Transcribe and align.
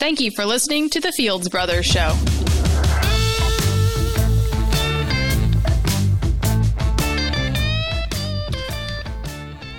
Thank 0.00 0.18
you 0.18 0.30
for 0.30 0.46
listening 0.46 0.88
to 0.90 1.00
the 1.00 1.12
Fields 1.12 1.50
Brothers 1.50 1.84
Show. 1.84 2.16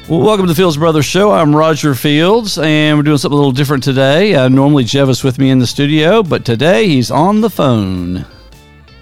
Well, 0.07 0.21
welcome 0.21 0.45
to 0.45 0.51
the 0.51 0.55
Fields 0.55 0.77
Brothers 0.77 1.05
Show. 1.05 1.31
I'm 1.31 1.55
Roger 1.55 1.95
Fields, 1.95 2.59
and 2.59 2.99
we're 2.99 3.03
doing 3.03 3.17
something 3.17 3.33
a 3.33 3.35
little 3.35 3.51
different 3.51 3.83
today. 3.83 4.35
Uh, 4.35 4.47
normally, 4.47 4.83
Jeff 4.83 5.09
is 5.09 5.23
with 5.23 5.39
me 5.39 5.49
in 5.49 5.57
the 5.57 5.65
studio, 5.65 6.21
but 6.21 6.45
today 6.45 6.87
he's 6.87 7.09
on 7.09 7.41
the 7.41 7.49
phone. 7.49 8.23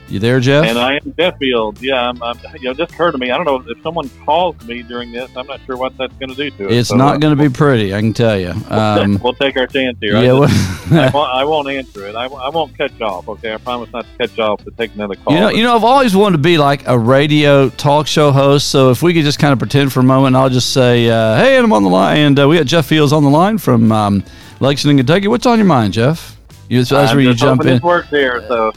You 0.09 0.17
there, 0.17 0.39
Jeff? 0.39 0.65
And 0.65 0.79
I 0.79 0.95
am 0.95 1.13
Jeff 1.15 1.37
Fields. 1.37 1.83
Yeah, 1.83 2.09
I'm, 2.09 2.21
I'm, 2.23 2.35
you 2.55 2.63
know, 2.63 2.73
just 2.73 2.93
occurred 2.93 3.11
to 3.11 3.19
me. 3.19 3.29
I 3.29 3.37
don't 3.37 3.45
know 3.45 3.63
if 3.71 3.79
someone 3.83 4.09
calls 4.25 4.59
me 4.65 4.81
during 4.81 5.11
this. 5.11 5.29
I'm 5.37 5.45
not 5.45 5.61
sure 5.67 5.77
what 5.77 5.95
that's 5.97 6.13
going 6.15 6.29
to 6.29 6.35
do 6.35 6.49
to 6.49 6.65
it. 6.65 6.71
It's 6.71 6.89
so, 6.89 6.95
not 6.95 7.15
uh, 7.15 7.17
going 7.19 7.37
to 7.37 7.41
be 7.41 7.53
pretty, 7.53 7.93
I 7.93 7.99
can 7.99 8.13
tell 8.13 8.37
you. 8.37 8.53
Um, 8.79 9.19
we'll, 9.21 9.33
take, 9.33 9.57
our 9.57 9.67
chance 9.67 9.97
here. 9.99 10.13
Yeah, 10.13 10.33
I, 10.33 10.47
just, 10.47 10.91
I, 10.91 11.09
won't, 11.13 11.33
I, 11.33 11.43
won't, 11.43 11.69
answer 11.69 12.07
it. 12.07 12.15
I, 12.15 12.25
I 12.25 12.49
won't 12.49 12.77
cut 12.77 12.97
you 12.97 13.05
off. 13.05 13.27
Okay, 13.27 13.53
I 13.53 13.57
promise 13.57 13.91
not 13.91 14.05
to 14.05 14.17
cut 14.17 14.37
you 14.37 14.43
off 14.43 14.63
to 14.63 14.71
take 14.71 14.93
another 14.93 15.15
call. 15.15 15.33
You 15.33 15.39
know, 15.39 15.49
you 15.49 15.63
know, 15.63 15.75
I've 15.75 15.83
always 15.83 16.15
wanted 16.15 16.37
to 16.37 16.43
be 16.43 16.57
like 16.57 16.87
a 16.87 16.97
radio 16.97 17.69
talk 17.69 18.07
show 18.07 18.31
host. 18.31 18.69
So 18.69 18.89
if 18.89 19.01
we 19.01 19.13
could 19.13 19.23
just 19.23 19.37
kind 19.37 19.51
of 19.53 19.59
pretend 19.59 19.91
for 19.91 19.99
a 19.99 20.03
moment, 20.03 20.35
I'll 20.35 20.49
just 20.49 20.71
say, 20.71 21.09
uh, 21.09 21.35
"Hey, 21.37 21.57
I'm 21.57 21.73
on 21.73 21.83
the 21.83 21.89
line," 21.89 22.19
and 22.19 22.39
uh, 22.39 22.47
we 22.47 22.57
got 22.57 22.67
Jeff 22.67 22.85
Fields 22.85 23.11
on 23.11 23.23
the 23.23 23.29
line 23.29 23.57
from 23.57 23.91
um, 23.91 24.23
Lexington, 24.59 24.97
Kentucky. 24.97 25.27
What's 25.27 25.45
on 25.45 25.57
your 25.57 25.67
mind, 25.67 25.93
Jeff? 25.93 26.37
You, 26.69 26.83
that's 26.83 27.13
where 27.13 27.21
you 27.21 27.33
jump 27.33 27.65
in. 27.65 27.81
Work 27.81 28.09
there, 28.09 28.47
so. 28.47 28.71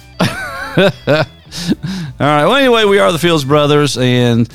All 0.76 0.86
right. 2.18 2.46
Well, 2.46 2.54
anyway, 2.54 2.84
we 2.84 2.98
are 2.98 3.12
the 3.12 3.18
Fields 3.18 3.44
Brothers, 3.44 3.98
and 3.98 4.48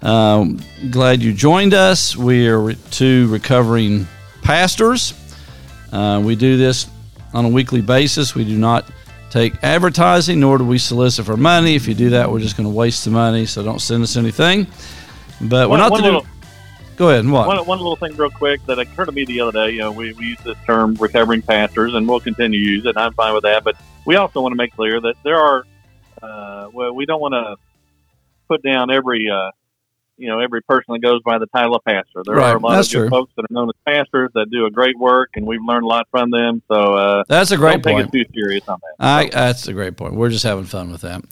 um, 0.00 0.60
glad 0.90 1.22
you 1.22 1.32
joined 1.32 1.74
us. 1.74 2.14
We 2.14 2.46
are 2.48 2.74
two 2.92 3.26
recovering 3.28 4.06
pastors. 4.42 5.12
Uh, 5.90 6.22
we 6.24 6.36
do 6.36 6.56
this 6.56 6.86
on 7.34 7.44
a 7.44 7.48
weekly 7.48 7.80
basis. 7.80 8.36
We 8.36 8.44
do 8.44 8.56
not 8.56 8.88
take 9.30 9.54
advertising, 9.64 10.38
nor 10.38 10.58
do 10.58 10.64
we 10.64 10.78
solicit 10.78 11.26
for 11.26 11.36
money. 11.36 11.74
If 11.74 11.88
you 11.88 11.94
do 11.94 12.10
that, 12.10 12.30
we're 12.30 12.38
just 12.38 12.56
going 12.56 12.68
to 12.68 12.74
waste 12.74 13.04
the 13.04 13.10
money. 13.10 13.44
So 13.44 13.64
don't 13.64 13.80
send 13.80 14.04
us 14.04 14.16
anything. 14.16 14.68
But 15.40 15.68
we're 15.68 15.78
not 15.78 15.90
one 15.90 16.02
little, 16.02 16.20
do. 16.20 16.28
Go 16.96 17.08
ahead. 17.08 17.24
And 17.24 17.32
what? 17.32 17.48
One, 17.48 17.66
one 17.66 17.78
little 17.78 17.96
thing, 17.96 18.14
real 18.16 18.30
quick, 18.30 18.64
that 18.66 18.78
occurred 18.78 19.06
to 19.06 19.12
me 19.12 19.24
the 19.24 19.40
other 19.40 19.52
day. 19.52 19.72
You 19.72 19.80
know, 19.80 19.90
we, 19.90 20.12
we 20.12 20.26
use 20.26 20.38
this 20.44 20.56
term 20.64 20.94
recovering 20.94 21.42
pastors, 21.42 21.94
and 21.94 22.08
we'll 22.08 22.20
continue 22.20 22.56
to 22.56 22.70
use 22.72 22.86
it. 22.86 22.96
I'm 22.96 23.14
fine 23.14 23.34
with 23.34 23.42
that. 23.42 23.64
But 23.64 23.76
we 24.06 24.16
also 24.16 24.40
want 24.40 24.52
to 24.52 24.56
make 24.56 24.74
clear 24.74 25.00
that 25.00 25.16
there 25.24 25.38
are 25.38 25.64
uh, 26.22 26.68
well, 26.72 26.94
we 26.94 27.06
don't 27.06 27.20
want 27.20 27.34
to 27.34 27.56
put 28.48 28.62
down 28.62 28.90
every, 28.90 29.28
uh, 29.30 29.50
you 30.16 30.28
know, 30.28 30.40
every 30.40 30.62
person 30.62 30.94
that 30.94 31.00
goes 31.00 31.20
by 31.24 31.38
the 31.38 31.46
title 31.46 31.74
of 31.74 31.84
pastor. 31.84 32.22
There 32.24 32.36
right. 32.36 32.50
are 32.50 32.56
a 32.56 32.60
lot 32.60 32.76
That's 32.76 32.94
of 32.94 33.02
good 33.02 33.10
folks 33.10 33.32
that 33.36 33.42
are 33.42 33.52
known 33.54 33.68
as 33.68 33.74
pastors 33.86 34.30
that 34.34 34.50
do 34.50 34.66
a 34.66 34.70
great 34.70 34.98
work, 34.98 35.30
and 35.34 35.46
we've 35.46 35.60
learned 35.66 35.84
a 35.84 35.88
lot 35.88 36.06
from 36.10 36.30
them. 36.30 36.62
So 36.68 36.94
uh, 36.94 37.24
that's 37.28 37.50
a 37.50 37.56
great 37.56 37.82
don't 37.82 37.94
point. 37.94 38.14
It 38.14 38.24
too 38.24 38.32
serious 38.34 38.66
on 38.68 38.78
that. 38.80 39.04
I, 39.04 39.28
that's 39.28 39.68
a 39.68 39.72
great 39.72 39.96
point. 39.96 40.14
We're 40.14 40.30
just 40.30 40.44
having 40.44 40.64
fun 40.64 40.90
with 40.90 41.02
that. 41.02 41.22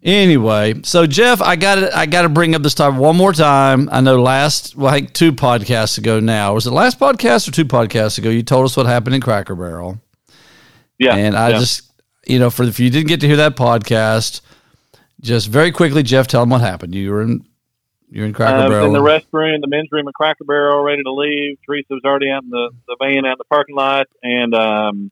Anyway, 0.00 0.80
so 0.84 1.06
Jeff, 1.08 1.42
I 1.42 1.56
got 1.56 1.74
to 1.74 1.96
I 1.96 2.06
got 2.06 2.22
to 2.22 2.28
bring 2.28 2.54
up 2.54 2.62
this 2.62 2.74
topic 2.74 3.00
one 3.00 3.16
more 3.16 3.32
time. 3.32 3.88
I 3.90 4.00
know 4.00 4.22
last, 4.22 4.76
well, 4.76 4.94
I 4.94 5.00
think 5.00 5.12
two 5.12 5.32
podcasts 5.32 5.98
ago 5.98 6.20
now. 6.20 6.54
Was 6.54 6.68
it 6.68 6.70
last 6.70 7.00
podcast 7.00 7.48
or 7.48 7.50
two 7.50 7.64
podcasts 7.64 8.16
ago? 8.16 8.30
You 8.30 8.44
told 8.44 8.64
us 8.64 8.76
what 8.76 8.86
happened 8.86 9.16
in 9.16 9.20
Cracker 9.20 9.56
Barrel. 9.56 10.00
Yeah, 10.98 11.16
and 11.16 11.36
I 11.36 11.50
yeah. 11.50 11.58
just 11.58 11.90
you 12.26 12.38
know, 12.38 12.50
for 12.50 12.64
if 12.64 12.78
you 12.78 12.90
didn't 12.90 13.08
get 13.08 13.20
to 13.20 13.26
hear 13.26 13.36
that 13.36 13.56
podcast, 13.56 14.40
just 15.20 15.48
very 15.48 15.72
quickly, 15.72 16.02
Jeff, 16.02 16.26
tell 16.26 16.42
them 16.42 16.50
what 16.50 16.60
happened. 16.60 16.94
You 16.94 17.10
were 17.10 17.22
in 17.22 17.44
you're 18.10 18.26
in 18.26 18.32
Cracker 18.32 18.56
uh, 18.56 18.68
Barrel. 18.68 18.86
in 18.86 18.92
the 18.92 19.00
restroom, 19.00 19.60
the 19.60 19.66
men's 19.66 19.88
room 19.92 20.08
at 20.08 20.14
Cracker 20.14 20.44
Barrel, 20.44 20.82
ready 20.82 21.02
to 21.02 21.12
leave. 21.12 21.58
Teresa 21.66 21.86
was 21.90 22.02
already 22.04 22.30
out 22.30 22.42
in 22.42 22.50
the, 22.50 22.70
the 22.86 22.96
van 23.00 23.26
out 23.26 23.32
in 23.32 23.38
the 23.38 23.44
parking 23.44 23.76
lot, 23.76 24.06
and 24.22 24.54
um, 24.54 25.10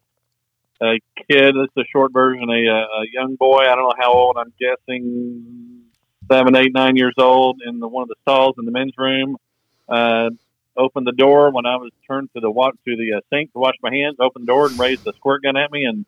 a 0.80 0.98
kid. 1.30 1.54
This 1.54 1.68
is 1.76 1.84
a 1.84 1.84
short 1.92 2.12
version. 2.12 2.48
A, 2.48 2.52
a 2.52 3.04
young 3.12 3.36
boy. 3.36 3.58
I 3.58 3.74
don't 3.74 3.84
know 3.84 3.94
how 3.98 4.12
old. 4.12 4.36
I'm 4.38 4.52
guessing 4.58 5.82
seven, 6.30 6.56
eight, 6.56 6.72
nine 6.72 6.96
years 6.96 7.14
old. 7.18 7.60
In 7.66 7.80
the 7.80 7.88
one 7.88 8.02
of 8.02 8.08
the 8.08 8.16
stalls 8.22 8.56
in 8.58 8.64
the 8.64 8.72
men's 8.72 8.94
room, 8.96 9.36
uh, 9.88 10.30
opened 10.76 11.06
the 11.06 11.12
door 11.12 11.50
when 11.50 11.66
I 11.66 11.76
was 11.76 11.90
turned 12.08 12.30
to 12.34 12.40
the 12.40 12.50
walk 12.50 12.74
to 12.84 12.96
the 12.96 13.18
uh, 13.18 13.20
sink 13.32 13.52
to 13.52 13.58
wash 13.58 13.74
my 13.82 13.92
hands. 13.92 14.16
Opened 14.20 14.46
the 14.46 14.52
door 14.52 14.66
and 14.66 14.78
raised 14.78 15.04
the 15.04 15.12
squirt 15.14 15.42
gun 15.42 15.56
at 15.56 15.70
me 15.70 15.84
and 15.84 16.04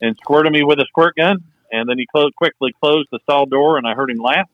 and 0.00 0.16
squirted 0.16 0.52
me 0.52 0.62
with 0.64 0.78
a 0.78 0.86
squirt 0.88 1.16
gun. 1.16 1.44
And 1.72 1.88
then 1.88 1.98
he 1.98 2.06
closed, 2.06 2.34
quickly 2.34 2.74
closed 2.82 3.08
the 3.12 3.20
stall 3.22 3.46
door, 3.46 3.78
and 3.78 3.86
I 3.86 3.94
heard 3.94 4.10
him 4.10 4.18
laugh. 4.18 4.48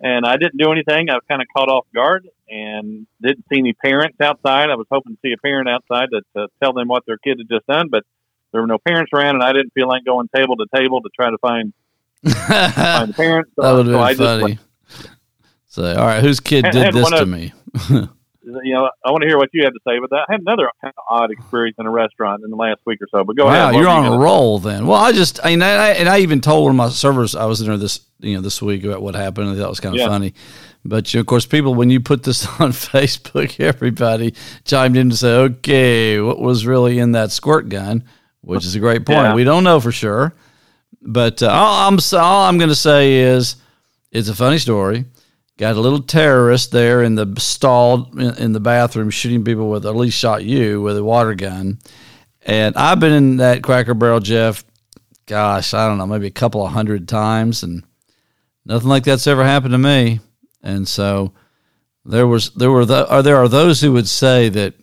And 0.00 0.26
I 0.26 0.36
didn't 0.36 0.58
do 0.58 0.70
anything. 0.70 1.10
I 1.10 1.14
was 1.14 1.22
kind 1.28 1.40
of 1.40 1.48
caught 1.56 1.68
off 1.68 1.86
guard 1.94 2.28
and 2.48 3.06
didn't 3.20 3.44
see 3.50 3.58
any 3.58 3.72
parents 3.72 4.20
outside. 4.20 4.70
I 4.70 4.76
was 4.76 4.86
hoping 4.90 5.14
to 5.14 5.18
see 5.22 5.32
a 5.32 5.38
parent 5.38 5.68
outside 5.68 6.08
to, 6.12 6.20
to 6.36 6.48
tell 6.62 6.72
them 6.72 6.88
what 6.88 7.04
their 7.06 7.18
kid 7.18 7.38
had 7.38 7.48
just 7.48 7.66
done, 7.66 7.88
but 7.88 8.04
there 8.52 8.60
were 8.60 8.66
no 8.66 8.78
parents 8.78 9.10
around, 9.12 9.36
and 9.36 9.44
I 9.44 9.52
didn't 9.52 9.72
feel 9.72 9.88
like 9.88 10.04
going 10.04 10.28
table 10.34 10.56
to 10.56 10.66
table 10.74 11.02
to 11.02 11.10
try 11.14 11.30
to 11.30 11.38
find, 11.38 11.72
find 12.24 13.08
the 13.08 13.14
parents. 13.16 13.50
So, 13.56 13.62
that 13.62 13.72
would 13.72 13.86
have 13.86 14.16
so 14.16 14.38
been 14.38 14.40
funny. 14.40 14.58
So, 15.66 15.96
all 15.96 16.06
right, 16.06 16.22
whose 16.22 16.40
kid 16.40 16.66
did 16.70 16.94
this 16.94 17.10
to 17.10 17.26
me? 17.26 17.52
you 18.64 18.72
know, 18.74 18.90
I 19.04 19.10
want 19.10 19.22
to 19.22 19.28
hear 19.28 19.36
what 19.38 19.50
you 19.52 19.62
had 19.64 19.70
to 19.74 19.80
say. 19.86 19.98
But 20.00 20.10
that 20.10 20.26
I 20.28 20.32
had 20.32 20.40
another 20.40 20.68
kind 20.80 20.92
of 20.96 21.04
odd 21.08 21.30
experience 21.30 21.76
in 21.78 21.86
a 21.86 21.90
restaurant 21.90 22.42
in 22.44 22.50
the 22.50 22.56
last 22.56 22.80
week 22.86 23.00
or 23.02 23.06
so. 23.10 23.24
But 23.24 23.36
go 23.36 23.46
wow, 23.46 23.68
ahead. 23.70 23.74
you're 23.80 23.88
on 23.88 24.04
you 24.04 24.12
a 24.12 24.18
roll 24.18 24.58
then. 24.58 24.86
Well, 24.86 24.98
I 25.00 25.12
just, 25.12 25.40
I 25.44 25.50
mean, 25.50 25.62
I, 25.62 25.88
and 25.90 26.08
I 26.08 26.18
even 26.20 26.40
told 26.40 26.64
one 26.64 26.70
of 26.72 26.76
my 26.76 26.88
servers 26.88 27.34
I 27.36 27.44
was 27.46 27.60
in 27.60 27.66
there 27.68 27.76
this, 27.76 28.00
you 28.20 28.34
know, 28.36 28.40
this 28.40 28.60
week 28.62 28.84
about 28.84 29.02
what 29.02 29.14
happened. 29.14 29.48
and 29.50 29.58
that 29.60 29.68
was 29.68 29.80
kind 29.80 29.94
of 29.94 30.00
Yeah. 30.00 30.08
funny. 30.08 30.34
But 30.84 31.12
you 31.12 31.18
know, 31.18 31.22
of 31.22 31.26
course, 31.26 31.44
people 31.44 31.74
when 31.74 31.90
you 31.90 32.00
put 32.00 32.22
this 32.22 32.46
on 32.60 32.70
Facebook, 32.72 33.58
everybody 33.60 34.34
chimed 34.64 34.96
in 34.96 35.10
to 35.10 35.16
say, 35.16 35.32
"Okay, 35.34 36.20
what 36.20 36.38
was 36.38 36.66
really 36.66 36.98
in 36.98 37.12
that 37.12 37.30
squirt 37.32 37.68
gun?" 37.68 38.04
Which 38.42 38.64
is 38.64 38.74
a 38.76 38.80
great 38.80 39.04
point. 39.04 39.18
Yeah. 39.18 39.34
We 39.34 39.44
don't 39.44 39.64
know 39.64 39.80
for 39.80 39.92
sure, 39.92 40.32
but 41.02 41.42
uh, 41.42 41.48
all 41.48 41.88
I'm 41.88 41.98
all 42.14 42.44
I'm 42.46 42.56
going 42.58 42.70
to 42.70 42.74
say 42.76 43.16
is 43.16 43.56
it's 44.12 44.28
a 44.28 44.34
funny 44.34 44.58
story. 44.58 45.04
Got 45.58 45.74
a 45.74 45.80
little 45.80 46.02
terrorist 46.02 46.70
there 46.70 47.02
in 47.02 47.16
the 47.16 47.34
stall 47.38 48.16
in, 48.16 48.52
the 48.52 48.60
bathroom 48.60 49.10
shooting 49.10 49.42
people 49.42 49.68
with, 49.68 49.86
at 49.86 49.96
least 49.96 50.16
shot 50.16 50.44
you 50.44 50.80
with 50.80 50.96
a 50.96 51.02
water 51.02 51.34
gun. 51.34 51.80
And 52.42 52.76
I've 52.76 53.00
been 53.00 53.12
in 53.12 53.36
that 53.38 53.64
Cracker 53.64 53.94
Barrel, 53.94 54.20
Jeff. 54.20 54.64
Gosh, 55.26 55.74
I 55.74 55.88
don't 55.88 55.98
know, 55.98 56.06
maybe 56.06 56.28
a 56.28 56.30
couple 56.30 56.64
of 56.64 56.72
hundred 56.72 57.08
times, 57.08 57.64
and 57.64 57.82
nothing 58.64 58.88
like 58.88 59.02
that's 59.02 59.26
ever 59.26 59.44
happened 59.44 59.72
to 59.72 59.78
me. 59.78 60.20
And 60.62 60.86
so 60.86 61.32
there 62.04 62.26
was 62.26 62.50
there 62.50 62.70
were 62.70 62.86
the, 62.86 63.22
there 63.22 63.36
are 63.36 63.48
those 63.48 63.80
who 63.80 63.92
would 63.92 64.08
say 64.08 64.48
that 64.50 64.74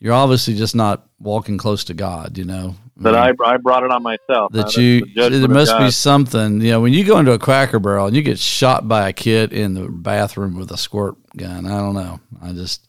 you're 0.00 0.12
obviously 0.12 0.54
just 0.54 0.74
not 0.74 1.08
walking 1.20 1.56
close 1.56 1.84
to 1.84 1.94
God. 1.94 2.36
You 2.36 2.44
know 2.44 2.74
That 2.98 3.14
mm-hmm. 3.14 3.42
I, 3.42 3.54
I 3.54 3.56
brought 3.56 3.84
it 3.84 3.90
on 3.90 4.02
myself. 4.02 4.52
that 4.52 4.76
you 4.76 5.06
there 5.14 5.48
must 5.48 5.76
be 5.78 5.90
something. 5.90 6.60
You 6.60 6.72
know, 6.72 6.80
when 6.80 6.92
you 6.92 7.04
go 7.04 7.18
into 7.18 7.32
a 7.32 7.38
Cracker 7.38 7.78
Barrel 7.78 8.06
and 8.06 8.14
you 8.14 8.22
get 8.22 8.38
shot 8.38 8.86
by 8.86 9.08
a 9.08 9.12
kid 9.12 9.52
in 9.52 9.74
the 9.74 9.88
bathroom 9.88 10.58
with 10.58 10.70
a 10.70 10.76
squirt 10.76 11.16
gun. 11.36 11.64
I 11.66 11.78
don't 11.78 11.94
know. 11.94 12.20
I 12.42 12.52
just 12.52 12.86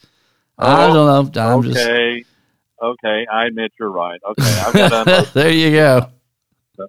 I 0.57 0.89
Oh, 0.89 0.93
don't 0.93 1.35
know. 1.35 1.41
I'm 1.41 1.63
just 1.63 1.79
okay. 1.79 2.25
Okay, 2.81 3.25
I 3.31 3.45
admit 3.45 3.71
you're 3.79 3.89
right. 3.91 4.19
Okay, 4.25 5.23
there. 5.33 5.49
You 5.49 5.71
go. 5.71 6.09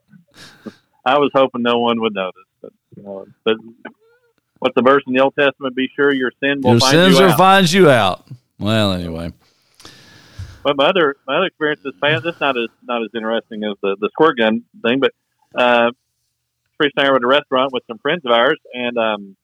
I 1.06 1.18
was 1.18 1.30
hoping 1.34 1.62
no 1.62 1.78
one 1.78 2.00
would 2.00 2.14
notice, 2.14 2.42
but, 2.60 2.72
you 2.96 3.02
know, 3.02 3.26
but 3.44 3.56
what's 4.58 4.74
the 4.74 4.82
verse 4.82 5.02
in 5.06 5.12
the 5.12 5.20
Old 5.20 5.34
Testament? 5.38 5.76
Be 5.76 5.88
sure 5.94 6.12
your 6.12 6.32
sin 6.42 6.62
will 6.62 6.72
Your 6.72 6.80
find 6.80 6.90
sins 6.92 7.18
you 7.18 7.24
will 7.24 7.30
out. 7.32 7.38
find 7.38 7.72
you 7.72 7.90
out. 7.90 8.26
Well, 8.58 8.92
anyway. 8.92 9.32
But 10.64 10.78
my 10.78 10.86
other 10.86 11.16
my 11.26 11.36
other 11.36 11.46
experience 11.46 11.82
is. 11.84 11.92
This 12.00 12.40
not 12.40 12.56
as 12.56 12.68
not 12.82 13.02
as 13.02 13.10
interesting 13.14 13.64
as 13.64 13.76
the 13.82 13.96
the 14.00 14.08
squirt 14.12 14.38
gun 14.38 14.64
thing, 14.82 14.98
but 14.98 15.12
uh, 15.54 15.90
Teresa 16.80 16.92
and 16.96 17.06
I 17.06 17.10
were 17.10 17.16
at 17.16 17.22
a 17.22 17.26
restaurant 17.26 17.72
with 17.72 17.82
some 17.86 17.98
friends 17.98 18.22
of 18.24 18.32
ours, 18.32 18.58
and 18.72 18.96
um, 18.96 19.36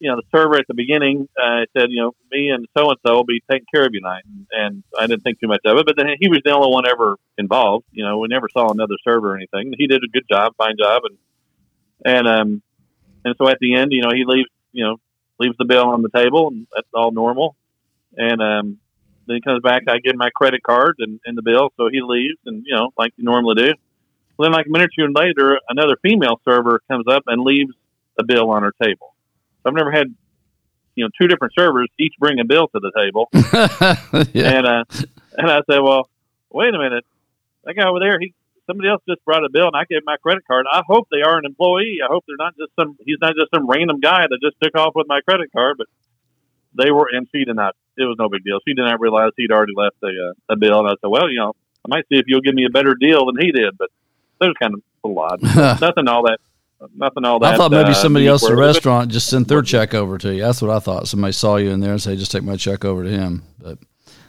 you 0.00 0.10
know 0.10 0.16
the 0.16 0.22
server 0.34 0.56
at 0.56 0.66
the 0.66 0.74
beginning 0.74 1.28
uh, 1.40 1.64
said, 1.76 1.90
you 1.90 2.02
know, 2.02 2.12
me 2.32 2.50
and 2.50 2.66
so 2.76 2.90
and 2.90 2.98
so 3.06 3.14
will 3.14 3.24
be 3.24 3.40
taking 3.48 3.66
care 3.72 3.86
of 3.86 3.90
you 3.92 4.00
tonight, 4.00 4.24
and 4.50 4.82
I 4.98 5.06
didn't 5.06 5.22
think 5.22 5.38
too 5.38 5.46
much 5.46 5.60
of 5.64 5.78
it. 5.78 5.86
But 5.86 5.96
then 5.96 6.08
he 6.18 6.28
was 6.28 6.40
the 6.44 6.50
only 6.50 6.72
one 6.72 6.88
ever 6.88 7.16
involved. 7.38 7.86
You 7.92 8.04
know, 8.04 8.18
we 8.18 8.26
never 8.28 8.48
saw 8.52 8.70
another 8.70 8.96
server 9.04 9.34
or 9.34 9.36
anything. 9.36 9.72
He 9.78 9.86
did 9.86 10.02
a 10.02 10.08
good 10.08 10.24
job, 10.28 10.54
fine 10.56 10.76
job, 10.76 11.02
and 11.04 11.18
and 12.04 12.28
um 12.28 12.62
and 13.24 13.34
so 13.38 13.48
at 13.48 13.58
the 13.60 13.76
end, 13.76 13.92
you 13.92 14.02
know, 14.02 14.10
he 14.12 14.24
leaves 14.26 14.50
you 14.72 14.84
know 14.84 14.96
leaves 15.38 15.56
the 15.58 15.66
bill 15.66 15.88
on 15.88 16.02
the 16.02 16.10
table, 16.10 16.48
and 16.48 16.66
that's 16.74 16.88
all 16.92 17.12
normal, 17.12 17.54
and 18.16 18.42
um 18.42 18.78
then 19.26 19.36
he 19.36 19.40
comes 19.40 19.62
back. 19.62 19.82
I 19.88 19.98
give 19.98 20.12
him 20.12 20.18
my 20.18 20.30
credit 20.34 20.62
card 20.62 20.96
and, 20.98 21.20
and 21.24 21.36
the 21.36 21.42
bill, 21.42 21.72
so 21.76 21.88
he 21.90 22.00
leaves, 22.02 22.38
and 22.46 22.64
you 22.66 22.74
know, 22.74 22.90
like 22.96 23.12
you 23.16 23.24
normally 23.24 23.62
do. 23.62 23.74
Well, 24.36 24.48
then, 24.48 24.52
like 24.52 24.66
a 24.66 24.70
minute 24.70 24.90
or 24.96 25.06
two 25.06 25.12
later, 25.12 25.58
another 25.68 25.96
female 26.02 26.40
server 26.44 26.80
comes 26.88 27.06
up 27.08 27.24
and 27.26 27.42
leaves 27.42 27.74
a 28.18 28.24
bill 28.24 28.50
on 28.50 28.62
her 28.62 28.72
table. 28.82 29.14
So 29.62 29.70
I've 29.70 29.74
never 29.74 29.92
had, 29.92 30.14
you 30.94 31.04
know, 31.04 31.10
two 31.20 31.28
different 31.28 31.54
servers 31.54 31.88
each 31.98 32.14
bring 32.18 32.40
a 32.40 32.44
bill 32.44 32.68
to 32.68 32.80
the 32.80 32.92
table, 32.96 33.28
yeah. 34.32 34.58
and 34.58 34.66
uh, 34.66 34.84
and 35.36 35.50
I 35.50 35.60
said, 35.70 35.80
well, 35.80 36.08
wait 36.50 36.74
a 36.74 36.78
minute, 36.78 37.04
that 37.64 37.74
guy 37.74 37.86
over 37.86 38.00
there, 38.00 38.18
he 38.18 38.34
somebody 38.66 38.88
else 38.88 39.02
just 39.08 39.24
brought 39.24 39.44
a 39.44 39.50
bill, 39.50 39.66
and 39.66 39.76
I 39.76 39.84
gave 39.84 40.02
my 40.04 40.16
credit 40.16 40.46
card. 40.46 40.66
I 40.70 40.82
hope 40.86 41.08
they 41.10 41.22
are 41.22 41.38
an 41.38 41.44
employee. 41.44 41.98
I 42.02 42.06
hope 42.08 42.24
they're 42.26 42.36
not 42.38 42.56
just 42.56 42.70
some. 42.78 42.96
He's 43.04 43.18
not 43.20 43.34
just 43.34 43.50
some 43.54 43.68
random 43.68 44.00
guy 44.00 44.26
that 44.28 44.38
just 44.42 44.56
took 44.62 44.76
off 44.76 44.94
with 44.94 45.06
my 45.08 45.20
credit 45.22 45.50
card, 45.52 45.76
but 45.78 45.88
they 46.78 46.90
were, 46.90 47.08
and 47.10 47.26
she 47.34 47.44
did 47.44 47.56
not. 47.56 47.74
It 48.00 48.04
was 48.04 48.16
no 48.18 48.28
big 48.28 48.44
deal. 48.44 48.58
She 48.66 48.74
did 48.74 48.82
not 48.82 49.00
realize 49.00 49.30
he'd 49.36 49.52
already 49.52 49.74
left 49.76 49.96
a, 50.02 50.06
uh, 50.08 50.54
a 50.54 50.56
bill, 50.56 50.80
and 50.80 50.88
I 50.88 50.92
said, 51.00 51.08
"Well, 51.08 51.30
you 51.30 51.38
know, 51.38 51.54
I 51.84 51.88
might 51.88 52.04
see 52.08 52.18
if 52.18 52.24
you'll 52.26 52.40
give 52.40 52.54
me 52.54 52.64
a 52.64 52.70
better 52.70 52.94
deal 52.94 53.26
than 53.26 53.36
he 53.40 53.52
did. 53.52 53.76
But 53.78 53.90
that 54.40 54.46
was 54.46 54.56
kind 54.60 54.74
of 54.74 54.80
a 55.04 55.08
lot, 55.08 55.42
nothing 55.80 56.08
all 56.08 56.24
that. 56.24 56.38
Nothing 56.96 57.26
all 57.26 57.38
that. 57.40 57.54
I 57.54 57.56
thought 57.58 57.70
maybe 57.70 57.90
uh, 57.90 57.94
somebody 57.94 58.26
else 58.26 58.42
at 58.42 58.50
the 58.50 58.56
restaurant 58.56 59.10
just 59.10 59.28
sent 59.28 59.48
their 59.48 59.60
check 59.60 59.92
over 59.92 60.16
to 60.16 60.34
you. 60.34 60.40
That's 60.40 60.62
what 60.62 60.70
I 60.70 60.78
thought. 60.78 61.08
Somebody 61.08 61.32
saw 61.32 61.56
you 61.56 61.70
in 61.70 61.80
there 61.80 61.92
and 61.92 62.00
say, 62.00 62.16
"Just 62.16 62.32
take 62.32 62.42
my 62.42 62.56
check 62.56 62.86
over 62.86 63.04
to 63.04 63.10
him." 63.10 63.42
But 63.58 63.78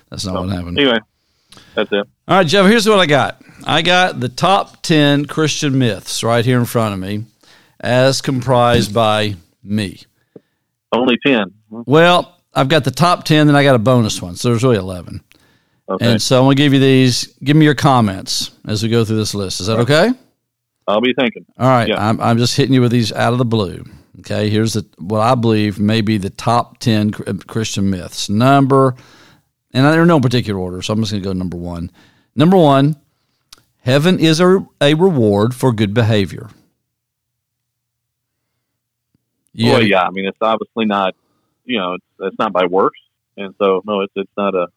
that's 0.10 0.26
not 0.26 0.36
what 0.36 0.50
happened. 0.50 0.78
Anyway, 0.78 1.00
that's 1.76 1.90
it. 1.94 2.08
All 2.28 2.38
right, 2.38 2.46
Jeff, 2.46 2.66
here's 2.66 2.90
what 2.90 3.00
I 3.00 3.06
got. 3.06 3.42
I 3.64 3.82
got 3.82 4.20
the 4.20 4.28
top 4.28 4.82
10 4.82 5.26
Christian 5.26 5.78
myths 5.78 6.24
right 6.24 6.44
here 6.44 6.60
in 6.60 6.66
front 6.66 6.94
of 6.94 7.00
me, 7.00 7.26
as 7.80 8.22
comprised 8.22 8.94
by 8.94 9.36
me. 9.64 10.02
Only 10.92 11.18
ten. 11.26 11.54
Well, 11.70 12.41
I've 12.54 12.70
got 12.70 12.84
the 12.84 12.92
top 12.92 13.24
10, 13.24 13.48
then 13.48 13.56
I 13.56 13.64
got 13.64 13.76
a 13.76 13.80
bonus 13.80 14.22
one. 14.22 14.36
So 14.36 14.50
there's 14.50 14.64
really 14.64 14.78
11. 14.78 15.22
Okay, 15.90 16.12
And 16.12 16.22
so 16.22 16.38
I'm 16.40 16.46
going 16.46 16.56
to 16.56 16.64
give 16.64 16.74
you 16.74 16.80
these. 16.80 17.28
Give 17.44 17.56
me 17.56 17.66
your 17.66 17.76
comments 17.76 18.52
as 18.66 18.82
we 18.84 18.90
go 18.90 19.04
through 19.04 19.18
this 19.18 19.36
list. 19.36 19.62
Is 19.62 19.68
that 19.68 19.80
okay? 19.80 20.12
I'll 20.88 21.02
be 21.02 21.14
thinking. 21.14 21.46
All 21.58 21.68
right. 21.68 21.88
Yeah. 21.88 22.08
I'm, 22.08 22.20
I'm 22.22 22.38
just 22.38 22.56
hitting 22.56 22.74
you 22.74 22.82
with 22.82 22.92
these 22.92 23.12
out 23.12 23.34
of 23.34 23.40
the 23.40 23.46
blue. 23.46 23.84
Okay. 24.20 24.50
Here's 24.50 24.74
the, 24.74 24.86
what 25.00 25.20
I 25.22 25.36
believe 25.36 25.80
may 25.80 26.02
be 26.02 26.18
the 26.18 26.30
top 26.30 26.78
10 26.80 27.14
uh, 27.28 27.34
Christian 27.48 27.90
myths. 27.90 28.30
Number, 28.30 28.96
and 29.74 29.86
they're 29.86 30.04
in 30.04 30.08
no 30.08 30.20
particular 30.20 30.60
order, 30.60 30.82
so 30.82 30.94
I'm 30.94 31.02
just 31.02 31.12
going 31.12 31.24
to 31.24 31.30
go 31.30 31.34
number 31.34 31.58
one. 31.58 31.92
Number 32.36 32.58
one, 32.58 32.96
heaven 33.80 34.20
is 34.20 34.40
a, 34.40 34.66
a 34.80 34.94
reward 34.94 35.54
for 35.54 35.72
good 35.74 35.94
behavior. 35.94 36.50
Yeah. 39.54 39.74
Well, 39.74 39.84
yeah. 39.84 40.04
I 40.04 40.10
mean, 40.12 40.26
it's 40.26 40.38
obviously 40.42 40.86
not. 40.86 41.16
You 41.66 41.78
know, 41.80 41.94
it's 41.94 42.06
it's 42.20 42.40
not 42.40 42.54
by 42.54 42.66
works, 42.66 43.00
and 43.38 43.54
so 43.58 43.82
no, 43.86 44.02
it's 44.02 44.14
it's 44.16 44.32
not 44.38 44.56
a. 44.56 44.68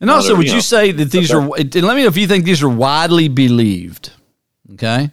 And 0.00 0.10
also, 0.10 0.30
Another, 0.30 0.38
would 0.38 0.46
you 0.48 0.54
know, 0.54 0.60
say 0.60 0.90
that 0.90 1.10
these 1.12 1.32
are, 1.32 1.40
and 1.40 1.74
let 1.76 1.94
me 1.94 2.02
know 2.02 2.08
if 2.08 2.16
you 2.16 2.26
think 2.26 2.44
these 2.44 2.60
are 2.62 2.68
widely 2.68 3.28
believed. 3.28 4.10
Okay. 4.72 5.10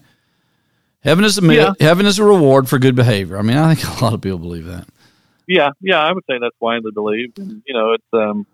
Heaven 1.02 1.24
is 1.24 1.38
a 1.38 1.42
myth. 1.42 1.76
Heaven 1.80 2.06
is 2.08 2.18
a 2.18 2.24
reward 2.24 2.68
for 2.68 2.80
good 2.80 2.96
behavior. 2.96 3.38
I 3.38 3.44
mean, 3.44 3.56
I 3.58 3.74
think 3.76 3.88
a 4.02 4.04
lot 4.04 4.14
of 4.16 4.22
people 4.22 4.40
believe 4.40 4.66
that. 4.66 4.88
Yeah, 5.48 5.70
yeah, 5.80 6.00
I 6.00 6.12
would 6.12 6.24
say 6.30 6.38
that's 6.40 6.56
widely 6.60 6.92
believed. 6.92 7.38
And, 7.40 7.62
you 7.68 7.74
know, 7.74 7.94
it's 7.94 8.04
um, 8.14 8.46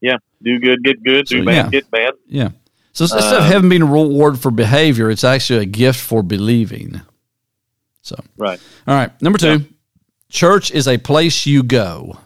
yeah, 0.00 0.16
do 0.42 0.58
good, 0.58 0.82
get 0.82 1.02
good, 1.02 1.26
do 1.26 1.40
So, 1.40 1.44
bad, 1.44 1.54
yeah. 1.66 1.70
get 1.70 1.90
bad. 1.90 2.14
Yeah. 2.26 2.50
So 2.92 3.04
instead 3.04 3.22
of 3.34 3.42
Um, 3.42 3.50
heaven 3.50 3.68
being 3.68 3.82
a 3.82 3.86
reward 3.86 4.38
for 4.38 4.50
behavior, 4.50 5.10
it's 5.10 5.24
actually 5.24 5.60
a 5.60 5.64
gift 5.66 5.98
for 6.00 6.22
believing. 6.22 7.00
So, 8.02 8.16
Right. 8.36 8.60
all 8.86 8.94
right. 8.94 9.10
Number 9.22 9.38
two, 9.38 9.64
church 10.34 10.70
is 10.72 10.86
a 10.86 10.98
place 10.98 11.46
you 11.46 11.62
go. 11.62 12.18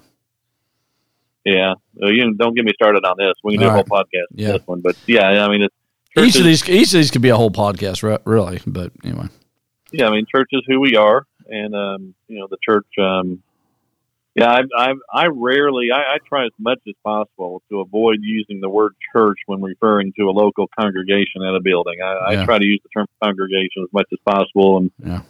Yeah. 1.44 1.74
Well, 1.94 2.10
you 2.10 2.34
don't 2.34 2.54
get 2.54 2.64
me 2.64 2.72
started 2.74 3.04
on 3.04 3.16
this. 3.18 3.34
We 3.44 3.52
can 3.54 3.60
do 3.60 3.66
All 3.68 3.72
a 3.72 3.74
whole 3.76 3.84
podcast 3.84 4.30
on 4.32 4.36
Yeah. 4.36 4.52
this 4.52 4.66
one, 4.66 4.80
but 4.80 4.96
yeah, 5.06 5.44
I 5.44 5.48
mean, 5.48 5.62
it's 5.62 5.74
Each 6.16 6.36
of 6.36 6.44
these, 6.44 6.68
each 6.68 6.88
of 6.88 6.92
these 6.94 7.10
could 7.10 7.22
be 7.22 7.28
a 7.28 7.36
whole 7.36 7.50
podcast, 7.50 8.02
re- 8.02 8.18
really. 8.24 8.60
But 8.66 8.92
anyway, 9.04 9.26
yeah, 9.92 10.08
I 10.08 10.10
mean, 10.10 10.26
church 10.34 10.48
is 10.52 10.62
who 10.66 10.80
we 10.80 10.96
are, 10.96 11.24
and 11.48 11.74
um, 11.74 12.14
you 12.26 12.38
know, 12.40 12.48
the 12.50 12.56
church. 12.66 12.86
Um, 12.98 13.42
yeah, 14.34 14.50
I, 14.52 14.60
I, 14.76 14.92
I 15.12 15.26
rarely, 15.26 15.88
I, 15.92 16.14
I 16.14 16.18
try 16.28 16.44
as 16.46 16.52
much 16.60 16.78
as 16.86 16.94
possible 17.04 17.60
to 17.70 17.80
avoid 17.80 18.18
using 18.22 18.60
the 18.60 18.68
word 18.68 18.92
church 19.12 19.38
when 19.46 19.60
referring 19.62 20.12
to 20.16 20.24
a 20.28 20.30
local 20.30 20.68
congregation 20.78 21.42
at 21.42 21.54
a 21.56 21.60
building. 21.60 21.96
I, 22.02 22.32
Yeah. 22.34 22.42
I 22.42 22.44
try 22.44 22.58
to 22.58 22.64
use 22.64 22.80
the 22.84 22.88
term 22.96 23.06
congregation 23.22 23.82
as 23.82 23.92
much 23.92 24.06
as 24.12 24.18
possible, 24.24 24.76
and 24.78 24.90
Yeah. 25.04 25.22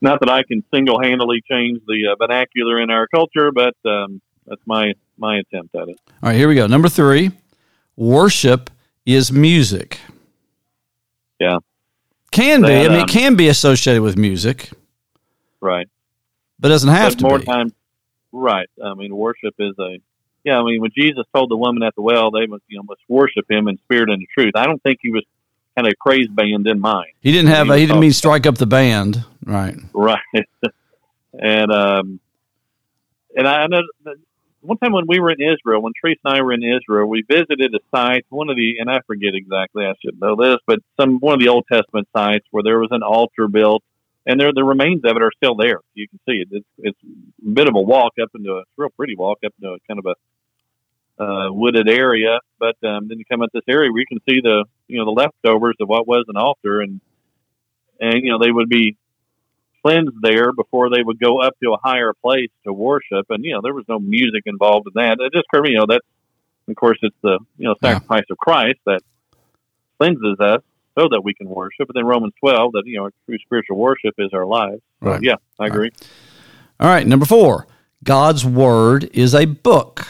Not 0.00 0.20
that 0.20 0.28
I 0.30 0.42
can 0.42 0.62
single-handedly 0.72 1.42
change 1.50 1.80
the 1.86 2.08
uh, 2.12 2.16
vernacular 2.16 2.80
in 2.80 2.90
our 2.90 3.06
culture, 3.08 3.50
but 3.52 3.74
um, 3.84 4.20
that's 4.46 4.62
my 4.66 4.94
my 5.18 5.38
attempt 5.38 5.74
at 5.74 5.88
it. 5.88 5.98
all 6.22 6.30
right. 6.30 6.36
Here 6.36 6.48
we 6.48 6.54
go. 6.54 6.66
Number 6.66 6.88
three, 6.88 7.30
worship 7.96 8.70
is 9.04 9.30
music. 9.30 9.98
Yeah. 11.38 11.58
Can 12.30 12.62
be. 12.62 12.68
I 12.68 12.88
mean, 12.88 12.92
um, 12.92 13.00
it 13.00 13.08
can 13.08 13.34
be 13.36 13.48
associated 13.48 14.02
with 14.02 14.16
music, 14.16 14.70
Right. 15.60 15.88
but 16.58 16.68
it 16.68 16.74
doesn't 16.74 16.88
have 16.90 17.12
but 17.14 17.18
to 17.18 17.24
more 17.28 17.38
be. 17.40 17.44
times, 17.44 17.72
right? 18.32 18.68
I 18.82 18.94
mean, 18.94 19.14
worship 19.16 19.54
is 19.58 19.74
a 19.78 19.98
yeah. 20.44 20.58
I 20.58 20.62
mean, 20.64 20.80
when 20.80 20.90
Jesus 20.96 21.24
told 21.34 21.50
the 21.50 21.56
woman 21.56 21.82
at 21.82 21.94
the 21.96 22.02
well, 22.02 22.30
they 22.30 22.46
must 22.46 22.62
you 22.68 22.76
know 22.78 22.84
must 22.84 23.00
worship 23.08 23.50
Him 23.50 23.66
in 23.68 23.78
spirit 23.78 24.10
and 24.10 24.22
in 24.22 24.26
truth. 24.32 24.52
I 24.54 24.64
don't 24.64 24.80
think 24.82 24.98
he 25.02 25.10
was 25.10 25.24
kind 25.76 25.86
of 25.86 25.92
a 25.92 25.96
praise 26.00 26.28
band 26.28 26.66
in 26.66 26.80
mind, 26.80 27.12
He 27.20 27.32
didn't 27.32 27.48
have. 27.48 27.66
He 27.66 27.72
A, 27.72 27.76
he 27.76 27.86
didn't 27.86 28.00
mean 28.00 28.12
strike 28.12 28.46
up 28.46 28.56
the 28.56 28.66
band, 28.66 29.24
right? 29.44 29.76
right? 29.92 30.18
and 31.32 31.72
um, 31.72 32.20
and 33.36 33.46
I 33.48 33.66
know 33.66 33.82
one 34.62 34.78
time 34.78 34.92
when 34.92 35.06
we 35.06 35.20
were 35.20 35.30
in 35.30 35.40
Israel, 35.40 35.82
when 35.82 35.92
Trace 35.98 36.18
and 36.24 36.34
I 36.34 36.42
were 36.42 36.52
in 36.52 36.62
Israel, 36.62 37.08
we 37.08 37.24
visited 37.28 37.74
a 37.74 37.78
site, 37.94 38.26
one 38.28 38.50
of 38.50 38.56
the, 38.56 38.74
and 38.78 38.90
I 38.90 39.00
forget 39.06 39.34
exactly, 39.34 39.84
I 39.84 39.94
should 40.04 40.20
know 40.20 40.36
this, 40.36 40.56
but 40.66 40.80
some 41.00 41.18
one 41.18 41.34
of 41.34 41.40
the 41.40 41.48
Old 41.48 41.64
Testament 41.70 42.08
sites 42.14 42.46
where 42.50 42.62
there 42.62 42.78
was 42.78 42.90
an 42.90 43.02
altar 43.02 43.48
built, 43.48 43.82
and 44.26 44.38
there 44.38 44.52
the 44.52 44.64
remains 44.64 45.02
of 45.04 45.16
it 45.16 45.22
are 45.22 45.32
still 45.36 45.54
there. 45.54 45.80
You 45.94 46.08
can 46.08 46.20
see 46.28 46.42
it. 46.42 46.48
It's 46.50 46.66
it's 46.78 46.98
a 47.02 47.48
bit 47.48 47.68
of 47.68 47.74
a 47.74 47.80
walk 47.80 48.14
up 48.22 48.30
into 48.34 48.52
a 48.52 48.58
it's 48.58 48.70
a 48.78 48.82
real 48.82 48.90
pretty 48.96 49.16
walk 49.16 49.38
up 49.44 49.52
into 49.60 49.74
a 49.74 49.78
kind 49.88 49.98
of 49.98 50.06
a 50.06 50.14
uh, 51.20 51.48
wooded 51.52 51.88
area, 51.88 52.38
but 52.58 52.76
um, 52.82 53.08
then 53.08 53.18
you 53.18 53.24
come 53.30 53.42
at 53.42 53.50
this 53.52 53.62
area 53.68 53.92
where 53.92 54.00
you 54.00 54.06
can 54.08 54.20
see 54.28 54.40
the 54.42 54.64
you 54.88 54.98
know 54.98 55.04
the 55.04 55.10
leftovers 55.10 55.76
of 55.80 55.88
what 55.88 56.08
was 56.08 56.24
an 56.28 56.36
altar, 56.36 56.80
and 56.80 57.00
and 58.00 58.24
you 58.24 58.30
know 58.32 58.38
they 58.42 58.50
would 58.50 58.68
be 58.68 58.96
cleansed 59.82 60.16
there 60.22 60.52
before 60.52 60.90
they 60.90 61.02
would 61.02 61.18
go 61.18 61.40
up 61.40 61.54
to 61.62 61.72
a 61.72 61.78
higher 61.82 62.12
place 62.22 62.50
to 62.66 62.72
worship. 62.72 63.26
And 63.28 63.44
you 63.44 63.52
know, 63.54 63.60
there 63.62 63.74
was 63.74 63.84
no 63.88 63.98
music 63.98 64.42
involved 64.46 64.86
in 64.88 64.92
that. 65.02 65.18
It 65.20 65.32
just, 65.32 65.46
you 65.52 65.78
know, 65.78 65.86
that's 65.88 66.06
of 66.68 66.76
course 66.76 66.98
it's 67.02 67.16
the 67.22 67.38
you 67.58 67.66
know 67.66 67.74
Yeah. 67.82 67.94
sacrifice 67.94 68.24
of 68.30 68.38
Christ 68.38 68.78
that 68.86 69.02
cleanses 69.98 70.38
us 70.40 70.62
so 70.98 71.08
that 71.10 71.22
we 71.22 71.34
can 71.34 71.48
worship. 71.48 71.86
But 71.86 71.94
then 71.94 72.06
Romans 72.06 72.32
twelve 72.40 72.72
that 72.72 72.82
you 72.86 72.98
know 72.98 73.10
true 73.26 73.38
spiritual 73.44 73.76
worship 73.76 74.14
is 74.18 74.30
our 74.32 74.46
lives. 74.46 74.82
So, 75.02 75.10
Right. 75.10 75.22
yeah, 75.22 75.36
I 75.58 75.66
agree. 75.66 75.90
All 76.78 76.88
right, 76.88 77.06
number 77.06 77.26
four. 77.26 77.66
God's 78.02 78.46
word 78.46 79.10
is 79.12 79.34
a 79.34 79.44
book. 79.44 80.06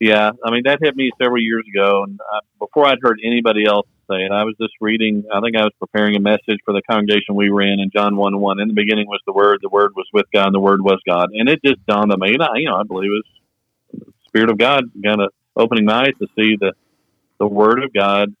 Yeah, 0.00 0.30
I 0.44 0.50
mean 0.50 0.62
that 0.64 0.78
hit 0.80 0.94
me 0.94 1.10
several 1.20 1.42
years 1.42 1.64
ago, 1.68 2.04
and 2.04 2.20
uh, 2.20 2.40
before 2.60 2.86
I'd 2.86 2.98
heard 3.02 3.18
anybody 3.24 3.64
else 3.64 3.86
say 4.08 4.18
it, 4.24 4.30
I 4.30 4.44
was 4.44 4.54
just 4.60 4.74
reading. 4.80 5.24
I 5.32 5.40
think 5.40 5.56
I 5.56 5.62
was 5.62 5.72
preparing 5.80 6.14
a 6.14 6.20
message 6.20 6.60
for 6.64 6.72
the 6.72 6.82
congregation 6.88 7.34
we 7.34 7.50
were 7.50 7.62
in, 7.62 7.80
in 7.80 7.90
John 7.90 8.16
one 8.16 8.38
one. 8.38 8.60
In 8.60 8.68
the 8.68 8.74
beginning 8.74 9.08
was 9.08 9.20
the 9.26 9.32
Word, 9.32 9.58
the 9.60 9.68
Word 9.68 9.92
was 9.96 10.06
with 10.12 10.26
God, 10.32 10.46
and 10.46 10.54
the 10.54 10.60
Word 10.60 10.82
was 10.82 11.00
God. 11.06 11.30
And 11.32 11.48
it 11.48 11.60
just 11.64 11.84
dawned 11.86 12.12
on 12.12 12.20
me, 12.20 12.34
and 12.34 12.42
I, 12.42 12.48
you 12.56 12.66
know, 12.66 12.76
I 12.76 12.84
believe 12.84 13.10
it 13.10 13.22
was 13.94 14.06
the 14.06 14.12
Spirit 14.28 14.50
of 14.50 14.58
God 14.58 14.84
kind 15.04 15.20
of 15.20 15.32
opening 15.56 15.84
my 15.84 16.04
eyes 16.04 16.14
to 16.20 16.28
see 16.36 16.56
the 16.60 16.74
the 17.40 17.48
Word 17.48 17.82
of 17.82 17.92
God 17.92 18.34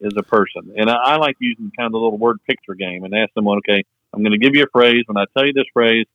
is 0.00 0.12
a 0.16 0.22
person. 0.22 0.74
And 0.76 0.90
I, 0.90 0.94
I 0.94 1.16
like 1.16 1.36
using 1.40 1.72
kind 1.76 1.86
of 1.86 1.92
the 1.92 1.98
little 1.98 2.18
word 2.18 2.38
picture 2.46 2.74
game 2.74 3.04
and 3.04 3.14
ask 3.14 3.32
someone, 3.34 3.58
okay, 3.58 3.82
I'm 4.12 4.22
going 4.22 4.32
to 4.32 4.38
give 4.38 4.54
you 4.54 4.64
a 4.64 4.70
phrase. 4.70 5.04
When 5.06 5.16
I 5.16 5.24
tell 5.36 5.46
you 5.46 5.52
this 5.52 5.66
phrase, 5.72 6.06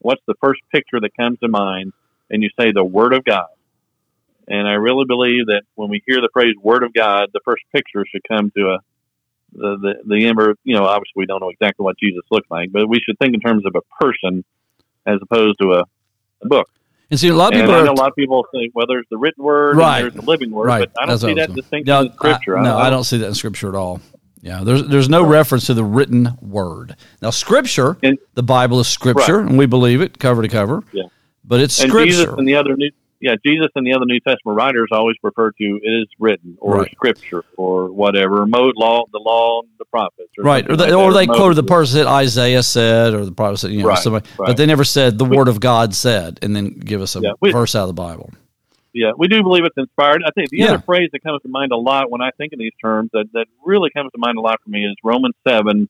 what's 0.00 0.22
the 0.26 0.34
first 0.42 0.60
picture 0.72 1.00
that 1.00 1.16
comes 1.16 1.38
to 1.40 1.48
mind? 1.48 1.92
And 2.30 2.42
you 2.42 2.50
say 2.58 2.72
the 2.72 2.84
Word 2.84 3.12
of 3.12 3.24
God. 3.24 3.46
And 4.50 4.66
I 4.68 4.72
really 4.72 5.04
believe 5.06 5.46
that 5.46 5.62
when 5.76 5.88
we 5.90 6.02
hear 6.06 6.20
the 6.20 6.28
phrase 6.32 6.54
"Word 6.60 6.82
of 6.82 6.92
God," 6.92 7.28
the 7.32 7.40
first 7.44 7.62
picture 7.74 8.04
should 8.10 8.22
come 8.28 8.50
to 8.56 8.70
a 8.74 8.78
the 9.52 9.76
the, 9.80 9.94
the 10.18 10.26
ember. 10.26 10.54
You 10.64 10.74
know, 10.76 10.84
obviously 10.84 11.12
we 11.16 11.26
don't 11.26 11.40
know 11.40 11.50
exactly 11.50 11.84
what 11.84 11.96
Jesus 11.98 12.22
looked 12.30 12.50
like, 12.50 12.72
but 12.72 12.88
we 12.88 12.98
should 13.00 13.16
think 13.18 13.34
in 13.34 13.40
terms 13.40 13.64
of 13.64 13.74
a 13.76 14.04
person 14.04 14.44
as 15.06 15.18
opposed 15.22 15.58
to 15.62 15.72
a, 15.74 15.84
a 16.42 16.46
book. 16.48 16.68
And 17.10 17.18
see, 17.18 17.28
a 17.28 17.34
lot 17.34 17.52
of 17.54 17.60
people 17.60 17.74
I 17.74 17.78
are 17.80 17.86
a 17.86 17.92
lot 17.92 18.08
of 18.08 18.16
people 18.16 18.44
say, 18.54 18.70
"Well, 18.74 18.86
there's 18.88 19.06
the 19.10 19.18
written 19.18 19.42
word 19.44 19.76
Right. 19.76 20.02
there's 20.02 20.14
the 20.14 20.22
living 20.22 20.50
word," 20.50 20.66
right. 20.66 20.80
but 20.80 21.00
I 21.02 21.06
don't 21.06 21.20
That's 21.20 21.22
see 21.22 21.34
that 21.34 21.54
distinction 21.54 21.86
No, 21.86 22.00
in 22.02 22.12
Scripture. 22.12 22.58
I, 22.58 22.62
no, 22.64 22.76
I 22.76 22.90
don't 22.90 23.04
see 23.04 23.18
that 23.18 23.26
in 23.28 23.34
Scripture 23.34 23.68
at 23.68 23.74
all. 23.76 24.00
Yeah, 24.42 24.62
there's 24.64 24.86
there's 24.88 25.08
no 25.08 25.24
reference 25.24 25.66
to 25.66 25.74
the 25.74 25.84
written 25.84 26.36
word. 26.40 26.96
Now, 27.22 27.30
Scripture, 27.30 27.98
And- 28.02 28.18
the 28.34 28.42
Bible 28.42 28.80
is 28.80 28.88
Scripture, 28.88 29.40
and 29.40 29.58
we 29.58 29.66
believe 29.66 30.00
it 30.00 30.18
cover 30.18 30.42
to 30.42 30.48
cover. 30.48 30.82
Yeah. 30.92 31.04
but 31.44 31.60
it's 31.60 31.80
and 31.80 31.90
Scripture. 31.90 32.10
Jesus 32.10 32.34
and 32.38 32.48
the 32.48 32.54
other 32.56 32.76
new 32.76 32.90
yeah 33.20 33.34
Jesus 33.44 33.68
and 33.74 33.86
the 33.86 33.92
other 33.94 34.06
New 34.06 34.20
Testament 34.20 34.56
writers 34.56 34.88
always 34.92 35.16
refer 35.22 35.50
to 35.52 35.80
it 35.82 35.88
is 35.88 36.06
written 36.18 36.56
or 36.60 36.78
Right. 36.78 36.90
Scripture 36.92 37.44
or 37.56 37.90
whatever 37.92 38.46
mode 38.46 38.74
law 38.76 39.04
the 39.12 39.18
law 39.18 39.62
the 39.78 39.84
prophets 39.86 40.30
or 40.38 40.44
Right, 40.44 40.68
or 40.70 40.76
they, 40.76 40.92
like 40.92 40.94
or 40.94 41.12
they 41.12 41.26
quoted 41.26 41.54
the 41.56 41.62
person 41.62 41.98
that 42.00 42.06
Isaiah 42.08 42.62
said, 42.62 43.14
or 43.14 43.24
the 43.24 43.32
prophet 43.32 43.58
said, 43.58 43.72
you 43.72 43.82
know, 43.82 43.88
Right, 43.88 43.98
somebody, 43.98 44.26
right. 44.38 44.46
but 44.46 44.56
they 44.56 44.66
never 44.66 44.84
said 44.84 45.18
the 45.18 45.24
word 45.24 45.48
of 45.48 45.60
God 45.60 45.94
said, 45.94 46.38
and 46.42 46.54
then 46.56 46.70
give 46.70 47.00
us 47.02 47.16
a 47.16 47.20
Yeah, 47.20 47.32
we- 47.40 47.52
verse 47.52 47.74
out 47.74 47.82
of 47.82 47.88
the 47.88 47.94
Bible. 48.02 48.30
Yeah, 48.92 49.12
we 49.16 49.28
do 49.28 49.40
believe 49.44 49.64
it's 49.64 49.76
inspired. 49.76 50.22
I 50.26 50.30
think 50.32 50.50
the 50.50 50.58
Yeah. 50.58 50.70
other 50.72 50.78
phrase 50.80 51.10
that 51.12 51.22
comes 51.22 51.40
to 51.42 51.48
mind 51.48 51.70
a 51.70 51.76
lot 51.76 52.10
when 52.10 52.20
I 52.20 52.30
think 52.36 52.52
in 52.52 52.58
these 52.58 52.72
terms 52.82 53.10
that, 53.12 53.26
that 53.34 53.46
really 53.64 53.88
comes 53.90 54.10
to 54.12 54.18
mind 54.18 54.36
a 54.36 54.40
lot 54.40 54.58
for 54.64 54.70
me 54.70 54.84
is 54.84 54.94
Romans 55.04 55.36
7. 55.46 55.88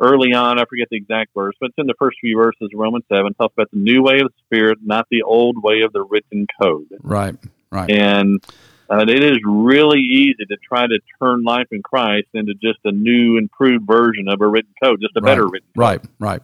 Early 0.00 0.32
on, 0.32 0.58
I 0.60 0.64
forget 0.64 0.88
the 0.90 0.96
exact 0.96 1.34
verse, 1.34 1.54
but 1.60 1.70
it's 1.70 1.78
in 1.78 1.86
the 1.86 1.94
first 1.98 2.18
few 2.20 2.36
verses 2.36 2.70
of 2.72 2.78
Romans 2.78 3.04
7, 3.12 3.34
talks 3.34 3.52
about 3.54 3.70
the 3.72 3.78
new 3.78 4.02
way 4.02 4.20
of 4.20 4.28
the 4.28 4.34
Spirit, 4.46 4.78
not 4.82 5.06
the 5.10 5.22
old 5.22 5.60
way 5.60 5.80
of 5.80 5.92
the 5.92 6.02
written 6.02 6.46
code. 6.62 6.86
Right, 7.02 7.34
right. 7.72 7.90
And 7.90 8.40
uh, 8.88 9.04
it 9.08 9.24
is 9.24 9.38
really 9.44 10.00
easy 10.00 10.44
to 10.48 10.56
try 10.56 10.86
to 10.86 10.98
turn 11.20 11.42
life 11.42 11.66
in 11.72 11.82
Christ 11.82 12.28
into 12.32 12.54
just 12.54 12.78
a 12.84 12.92
new, 12.92 13.38
improved 13.38 13.86
version 13.86 14.28
of 14.28 14.40
a 14.40 14.46
written 14.46 14.72
code, 14.82 15.00
just 15.00 15.16
a 15.16 15.20
better 15.20 15.46
written 15.46 15.68
code. 15.74 15.82
right, 15.82 16.00
right. 16.20 16.42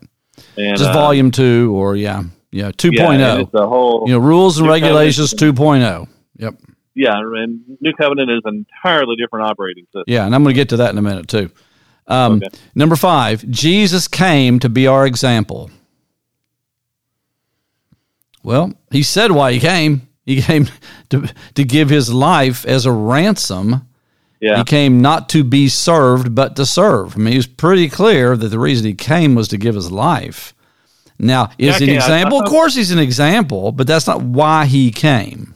And, 0.57 0.77
Just 0.77 0.91
uh, 0.91 0.93
volume 0.93 1.31
two, 1.31 1.73
or 1.77 1.95
yeah, 1.95 2.25
yeah, 2.51 2.73
2.0. 2.73 3.19
yeah, 3.19 3.41
it's 3.41 3.55
a 3.55 3.69
whole, 3.69 4.05
you 4.07 4.15
know, 4.15 4.19
rules 4.19 4.59
and 4.59 4.69
regulations 4.69 5.33
covenant. 5.33 5.59
2.0. 5.59 6.09
Yep. 6.39 6.55
yeah, 6.95 7.15
and 7.17 7.61
New 7.81 7.93
Covenant 7.93 8.31
is 8.31 8.41
an 8.45 8.67
entirely 8.67 9.15
different 9.15 9.47
operating 9.47 9.85
system. 9.85 10.05
Yeah, 10.09 10.27
and 10.27 10.35
I'm 10.35 10.43
going 10.43 10.55
to 10.55 10.61
get 10.61 10.71
to 10.71 10.79
that 10.79 10.91
in 10.91 10.99
a 10.99 11.03
minute 11.03 11.29
too. 11.29 11.51
Um, 12.07 12.37
Okay. 12.37 12.49
Number 12.75 12.97
five, 12.97 13.49
Jesus 13.51 14.09
came 14.09 14.59
to 14.61 14.69
be 14.69 14.87
our 14.87 15.07
example. 15.07 15.71
Well, 18.43 18.75
he 18.91 19.03
said 19.03 19.33
why 19.33 19.53
he 19.53 19.61
came. 19.61 20.09
He 20.27 20.43
came 20.49 20.67
to, 21.11 21.29
to 21.55 21.65
give 21.65 21.89
his 21.89 22.13
life 22.13 22.65
as 22.67 22.87
a 22.87 22.93
ransom. 22.93 23.89
Yeah, 24.41 24.59
He 24.59 24.65
came 24.65 25.01
not 25.01 25.31
to 25.31 25.43
be 25.45 25.69
served, 25.69 26.35
but 26.35 26.57
to 26.57 26.67
serve. 26.67 27.15
I 27.17 27.19
mean, 27.19 27.33
he 27.33 27.39
was 27.39 27.47
pretty 27.47 27.89
clear 27.89 28.37
that 28.37 28.49
the 28.49 28.59
reason 28.59 28.87
he 28.87 28.93
came 28.95 29.35
was 29.35 29.49
to 29.49 29.57
give 29.57 29.75
his 29.75 29.91
life. 29.91 30.53
Now, 31.19 31.51
is 31.57 31.79
he 31.79 31.85
an 31.85 31.91
okay, 31.91 31.93
I- 31.99 32.01
example? 32.03 32.39
I- 32.39 32.43
of 32.43 32.51
course, 32.51 32.75
he's 32.75 32.91
an 32.91 32.99
example, 32.99 33.73
but 33.73 33.87
that's 33.87 34.07
not 34.07 34.21
why 34.21 34.67
he 34.67 34.91
came. 34.91 35.55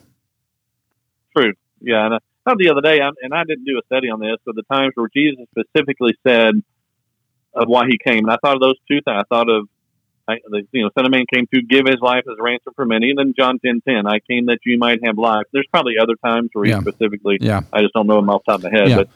true. 1.37 1.53
Yeah, 1.81 2.07
and 2.07 2.21
Thought 2.49 2.59
the 2.59 2.71
other 2.71 2.81
day, 2.81 3.01
and 3.01 3.35
I 3.35 3.45
didn't 3.45 3.65
do 3.65 3.79
a 3.79 3.83
study 3.87 4.09
on 4.11 4.21
this, 4.21 4.37
but 4.47 4.55
the 4.55 4.63
times 4.73 4.93
where 4.95 5.09
Jesus 5.15 5.45
specifically 5.51 6.15
said 6.27 6.55
of 7.55 7.69
why 7.69 7.87
he 7.89 7.99
came, 7.99 8.21
and 8.25 8.31
I 8.31 8.37
thought 8.43 8.55
of 8.57 8.61
those 8.63 8.77
two 8.91 9.01
things. 9.03 9.17
I 9.19 9.23
thought 9.29 9.49
of 9.51 9.69
you 10.73 10.83
know 10.83 10.91
Son 10.97 11.05
of 11.07 11.11
Man 11.11 11.25
came 11.33 11.47
to 11.55 11.63
give 11.63 11.87
his 11.87 12.01
life 12.01 12.25
as 12.31 12.37
a 12.39 12.43
ransom 12.43 12.73
for 12.77 12.85
many, 12.85 13.11
and 13.11 13.19
then 13.19 13.35
John 13.39 13.59
ten 13.59 13.81
ten, 13.87 14.07
I 14.07 14.19
came 14.21 14.47
that 14.47 14.59
you 14.65 14.79
might 14.79 15.05
have 15.05 15.19
life. 15.19 15.45
There's 15.53 15.67
probably 15.71 15.95
other 16.01 16.15
times 16.25 16.51
where 16.53 16.65
he 16.67 16.71
Yeah. 16.71 16.81
specifically, 16.81 17.39
Yeah. 17.41 17.63
I 17.73 17.81
just 17.83 17.95
don't 17.95 18.07
know 18.07 18.17
them 18.17 18.29
off 18.31 18.43
the 18.47 18.53
top 18.53 18.65
of 18.65 18.71
my 18.73 18.79
head, 18.79 18.89
Yeah. 18.89 18.97
but 18.97 19.09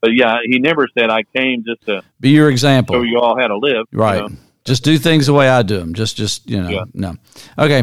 but 0.00 0.10
yeah, 0.14 0.38
he 0.44 0.58
never 0.58 0.88
said 0.98 1.10
I 1.10 1.22
came 1.36 1.62
just 1.64 1.82
to 1.86 2.02
Be 2.20 2.30
your 2.30 2.50
example. 2.50 2.94
show 2.96 3.02
you 3.02 3.18
all 3.18 3.38
how 3.38 3.48
to 3.48 3.56
live. 3.58 3.86
you 3.92 3.98
Right. 3.98 4.20
know. 4.30 4.36
Just 4.64 4.82
do 4.84 4.96
things 4.98 5.26
the 5.26 5.32
way 5.34 5.48
I 5.48 5.62
do 5.62 5.78
them. 5.78 5.92
Just, 5.94 6.16
just 6.16 6.48
you 6.48 6.60
know, 6.62 6.68
Yeah. 6.70 6.84
no. 6.94 7.14
Okay. 7.58 7.82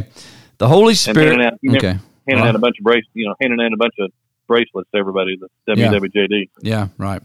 The 0.58 0.68
Holy 0.68 0.94
Spirit. 0.96 1.40
handing 1.40 1.46
out, 1.46 1.54
Okay. 1.78 1.88
handing 1.88 2.00
Well- 2.36 2.46
out 2.46 2.56
a 2.56 2.60
bunch 2.60 2.78
of 2.80 2.84
brace, 2.84 3.04
you 3.14 3.26
know, 3.28 3.36
handing 3.42 3.60
out 3.64 3.72
a 3.74 3.78
bunch 3.78 3.94
of 4.00 4.12
bracelets 4.48 4.90
to 4.94 4.98
everybody. 5.00 5.38
The 5.38 5.50
WWJD. 5.76 6.50
Yeah. 6.62 6.88
Right. 6.98 7.22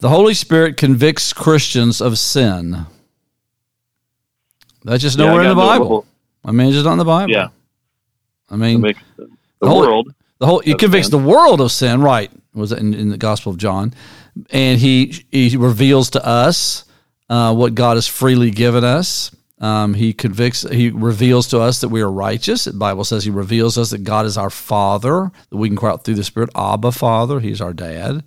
The 0.00 0.08
Holy 0.08 0.34
Spirit 0.34 0.76
convicts 0.76 1.32
Christians 1.32 2.00
of 2.00 2.18
sin. 2.18 2.86
That's 4.84 5.02
just 5.02 5.18
Yeah, 5.18 5.26
nowhere 5.26 5.42
in 5.42 5.48
the 5.48 5.54
Bible. 5.54 5.84
little- 5.84 6.06
I 6.44 6.52
mean, 6.52 6.68
it's 6.68 6.74
just 6.76 6.84
not 6.84 6.92
in 6.92 6.98
the 6.98 7.04
Bible. 7.04 7.32
Yeah. 7.32 7.48
I 8.50 8.56
mean, 8.56 8.76
Convicts 8.80 9.02
the, 9.16 9.28
the 9.60 9.68
Holy- 9.68 9.88
world. 9.88 10.14
The 10.38 10.46
whole 10.46 10.60
it 10.64 10.78
convicts 10.78 11.08
sin. 11.08 11.20
the 11.20 11.28
world 11.28 11.60
of 11.60 11.72
sin, 11.72 12.00
right? 12.00 12.30
Was 12.54 12.70
in, 12.70 12.94
in 12.94 13.08
the 13.08 13.18
Gospel 13.18 13.50
of 13.50 13.58
John, 13.58 13.92
and 14.50 14.78
he 14.80 15.24
he 15.32 15.56
reveals 15.56 16.10
to 16.10 16.24
us 16.24 16.84
uh, 17.28 17.52
what 17.54 17.74
God 17.74 17.96
has 17.96 18.06
freely 18.06 18.52
given 18.52 18.84
us. 18.84 19.32
Um, 19.60 19.94
he 19.94 20.12
convicts, 20.12 20.62
he 20.62 20.90
reveals 20.90 21.48
to 21.48 21.60
us 21.60 21.80
that 21.80 21.88
we 21.88 22.00
are 22.00 22.10
righteous. 22.10 22.64
The 22.64 22.72
Bible 22.72 23.04
says 23.04 23.24
he 23.24 23.30
reveals 23.30 23.76
us 23.76 23.90
that 23.90 24.04
God 24.04 24.24
is 24.24 24.38
our 24.38 24.50
Father, 24.50 25.32
that 25.50 25.56
we 25.56 25.68
can 25.68 25.76
cry 25.76 25.90
out 25.90 26.04
through 26.04 26.14
the 26.14 26.24
Spirit, 26.24 26.50
Abba, 26.54 26.92
Father. 26.92 27.40
He's 27.40 27.60
our 27.60 27.72
dad. 27.72 28.22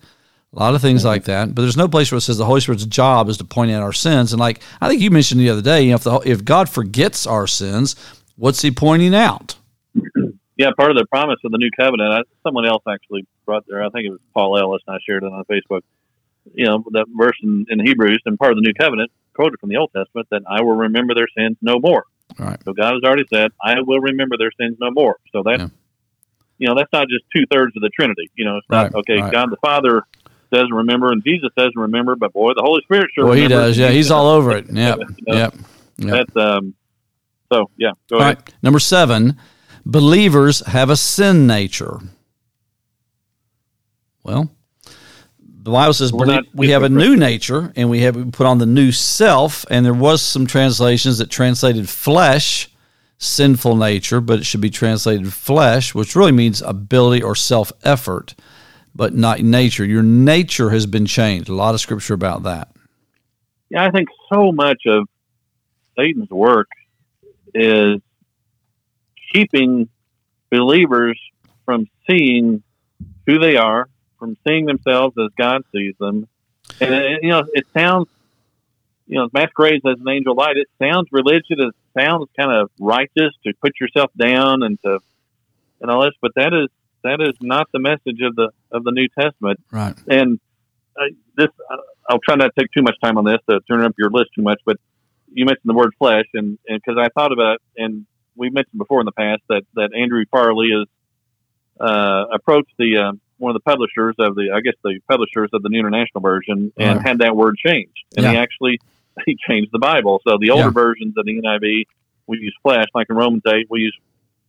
A 0.54 0.60
lot 0.60 0.76
of 0.76 0.82
things 0.82 1.06
like 1.06 1.24
that, 1.26 1.56
but 1.56 1.62
there's 1.62 1.78
no 1.78 1.88
place 1.88 2.12
where 2.12 2.18
it 2.18 2.22
says 2.22 2.38
the 2.38 2.46
Holy 2.46 2.60
Spirit's 2.60 2.86
job 2.86 3.30
is 3.30 3.38
to 3.38 3.46
point 3.46 3.72
out 3.72 3.82
our 3.82 3.94
sins. 3.94 4.34
And 4.34 4.40
like 4.42 4.62
I 4.82 4.90
think 4.90 5.02
you 5.02 5.10
mentioned 5.10 5.40
the 5.40 5.50
other 5.50 5.62
day, 5.62 5.84
you 5.84 5.92
know, 5.92 5.96
if 5.96 6.04
the, 6.04 6.20
if 6.26 6.44
God 6.44 6.68
forgets 6.68 7.26
our 7.26 7.48
sins, 7.48 7.96
what's 8.36 8.62
He 8.62 8.70
pointing 8.70 9.16
out? 9.16 9.56
Yeah, 10.58 10.72
part 10.78 10.92
of 10.92 10.98
the 10.98 11.06
promise 11.06 11.40
of 11.46 11.54
the 11.54 11.58
new 11.58 11.70
covenant. 11.80 12.14
I, 12.14 12.22
someone 12.46 12.66
else 12.66 12.84
actually 12.86 13.26
brought 13.46 13.64
there. 13.70 13.82
I 13.82 13.90
think 13.92 14.08
it 14.08 14.10
was 14.10 14.20
Paul 14.34 14.58
Ellis, 14.58 14.82
and 14.86 14.94
I 14.94 15.00
shared 15.08 15.24
it 15.24 15.28
on 15.28 15.42
Facebook. 15.50 15.84
You 16.54 16.66
know 16.66 16.84
that 16.92 17.06
verse 17.18 17.38
in, 17.42 17.66
in 17.70 17.80
Hebrews, 17.80 18.22
and 18.26 18.38
part 18.38 18.52
of 18.52 18.58
the 18.58 18.64
new 18.64 18.74
covenant 18.74 19.10
quoted 19.36 19.60
from 19.60 19.70
the 19.70 19.78
Old 19.78 19.92
Testament 19.96 20.28
that 20.32 20.42
I 20.50 20.62
will 20.62 20.76
remember 20.76 21.14
their 21.14 21.28
sins 21.38 21.58
no 21.62 21.80
more. 21.80 22.06
All 22.40 22.46
right. 22.48 22.60
So 22.66 22.74
God 22.74 22.94
has 22.94 23.04
already 23.04 23.26
said, 23.34 23.52
I 23.64 23.76
will 23.82 24.00
remember 24.00 24.38
their 24.38 24.52
sins 24.60 24.78
no 24.80 24.90
more. 24.92 25.18
So 25.32 25.44
that's 25.46 25.62
Yeah. 25.64 25.68
you 26.58 26.68
know 26.68 26.76
that's 26.76 26.92
not 26.94 27.08
just 27.10 27.24
two 27.36 27.46
thirds 27.52 27.76
of 27.76 27.82
the 27.82 27.90
Trinity. 27.90 28.30
You 28.36 28.46
know, 28.46 28.58
it's 28.58 28.68
not 28.70 28.94
okay. 28.96 29.20
right. 29.22 29.32
God 29.32 29.50
the 29.52 29.58
Father 29.62 30.04
doesn't 30.52 30.74
remember, 30.74 31.12
and 31.12 31.24
Jesus 31.24 31.50
doesn't 31.56 31.78
remember, 31.80 32.16
but 32.16 32.34
boy, 32.34 32.52
the 32.56 32.62
Holy 32.64 32.82
Spirit 32.84 33.08
sure. 33.16 33.26
Well, 33.26 33.34
he 33.34 33.48
does. 33.48 33.78
Yeah, 33.78 33.90
he's 33.90 34.12
all 34.12 34.28
over 34.28 34.52
it. 34.52 34.66
Yep. 34.72 35.00
You 35.18 35.34
know, 35.34 35.38
Yep. 35.38 35.56
Yep. 35.98 36.28
That's 36.34 36.46
um. 36.46 36.76
So 37.54 37.70
yeah, 37.78 37.92
go 38.10 38.18
All 38.18 38.22
ahead. 38.24 38.38
right. 38.38 38.54
Number 38.64 38.80
seven, 38.80 39.38
believers 39.86 40.66
have 40.68 40.90
a 40.90 40.96
sin 40.96 41.46
nature. 41.48 42.00
Well, 44.24 44.52
the 45.64 45.72
Bible 45.72 45.94
says 45.94 46.12
not 46.12 46.46
we 46.54 46.70
have 46.72 46.82
a 46.82 46.90
new 46.90 47.16
nature 47.16 47.72
and 47.76 47.90
we 47.90 48.02
have 48.02 48.32
put 48.32 48.48
on 48.48 48.58
the 48.58 48.66
new 48.66 48.92
self. 48.92 49.64
And 49.70 49.86
there 49.86 49.94
was 49.94 50.22
some 50.22 50.48
translations 50.48 51.20
that 51.20 51.30
translated 51.30 51.88
flesh, 51.88 52.70
sinful 53.20 53.76
nature, 53.76 54.22
but 54.22 54.40
it 54.40 54.46
should 54.46 54.62
be 54.62 54.72
translated 54.72 55.32
flesh, 55.32 55.94
which 55.94 56.16
really 56.16 56.32
means 56.32 56.64
ability 56.64 57.22
or 57.22 57.36
self 57.36 57.72
effort, 57.84 58.34
but 58.96 59.14
not 59.14 59.42
nature. 59.42 59.86
Your 59.86 60.02
nature 60.02 60.72
has 60.72 60.88
been 60.88 61.06
changed. 61.06 61.48
A 61.48 61.54
lot 61.54 61.76
of 61.76 61.80
scripture 61.80 62.16
about 62.16 62.44
that. 62.44 62.70
Yeah, 63.70 63.86
I 63.86 63.92
think 63.92 64.10
so 64.34 64.52
much 64.52 64.82
of 64.88 65.08
Satan's 65.96 66.30
work 66.32 66.70
is 67.54 68.02
keeping 69.32 69.90
believers 70.50 71.20
from 71.66 71.88
seeing 72.10 72.64
who 73.28 73.38
they 73.38 73.58
are, 73.58 73.88
from 74.22 74.38
seeing 74.48 74.66
themselves 74.68 75.16
as 75.18 75.32
God 75.36 75.64
sees 75.74 75.96
them. 76.00 76.28
And, 76.80 76.94
it, 76.94 77.24
you 77.24 77.30
know, 77.30 77.44
it 77.54 77.66
sounds, 77.76 78.08
you 79.08 79.18
know, 79.18 79.28
masquerades 79.34 79.84
as 79.86 80.00
an 80.00 80.08
angel 80.08 80.36
light. 80.36 80.58
It 80.58 80.70
sounds 80.82 81.08
religious. 81.12 81.46
It 81.50 81.76
sounds 81.98 82.30
kind 82.40 82.52
of 82.52 82.70
righteous 82.80 83.34
to 83.46 83.54
put 83.62 83.74
yourself 83.82 84.12
down 84.16 84.62
and 84.62 84.80
to, 84.84 85.00
and 85.82 85.90
all 85.90 86.04
this, 86.04 86.14
but 86.22 86.32
that 86.36 86.54
is, 86.54 86.70
that 87.04 87.20
is 87.20 87.34
not 87.42 87.68
the 87.74 87.80
message 87.80 88.22
of 88.22 88.36
the, 88.36 88.52
of 88.72 88.84
the 88.84 88.92
New 88.92 89.08
Testament 89.20 89.60
Right. 89.72 89.98
and 90.08 90.40
uh, 90.96 91.06
this 91.38 91.48
uh, 91.72 91.78
I'll 92.10 92.20
try 92.20 92.36
not 92.36 92.52
to 92.54 92.62
take 92.62 92.72
too 92.72 92.84
much 92.84 92.96
time 93.04 93.18
on 93.18 93.26
this 93.26 93.40
to 93.50 93.60
turn 93.62 93.82
up 93.82 93.94
your 93.98 94.10
list 94.10 94.32
too 94.36 94.42
much, 94.42 94.60
but 94.66 94.78
you 95.34 95.46
mentioned 95.46 95.70
the 95.70 95.74
word 95.74 95.94
flesh, 95.98 96.26
and 96.34 96.60
because 96.68 96.98
I 97.00 97.08
thought 97.10 97.32
about 97.32 97.56
it, 97.56 97.84
and 97.84 98.06
we 98.36 98.50
mentioned 98.50 98.78
before 98.78 99.00
in 99.00 99.06
the 99.06 99.12
past 99.14 99.42
that 99.50 99.64
that 99.76 99.92
Andrew 99.96 100.26
Farley 100.30 100.70
has 100.78 100.88
uh, 101.80 102.26
approached 102.34 102.74
the 102.78 102.98
uh, 102.98 103.12
one 103.42 103.56
of 103.56 103.62
the 103.62 103.70
publishers 103.70 104.16
of 104.20 104.36
the 104.36 104.52
I 104.56 104.62
guess 104.62 104.76
the 104.84 105.00
publishers 105.10 105.50
of 105.54 105.64
the 105.64 105.70
New 105.70 105.80
International 105.80 106.22
Version 106.22 106.72
and 106.78 107.02
had 107.06 107.20
that 107.20 107.36
word 107.36 107.58
changed, 107.58 108.04
and 108.16 108.26
he 108.26 108.38
actually 108.38 108.80
he 109.26 109.36
changed 109.48 109.72
the 109.74 109.80
Bible. 109.80 110.22
So 110.28 110.38
the 110.40 110.52
older 110.52 110.66
Yeah. 110.68 110.72
versions 110.72 111.16
of 111.18 111.26
the 111.26 111.34
NIV 111.42 111.86
we 112.28 112.38
use 112.40 112.56
flesh, 112.64 112.86
like 112.94 113.08
in 113.10 113.16
Romans 113.16 113.44
eight 113.48 113.68
we 113.70 113.82
use 113.82 113.98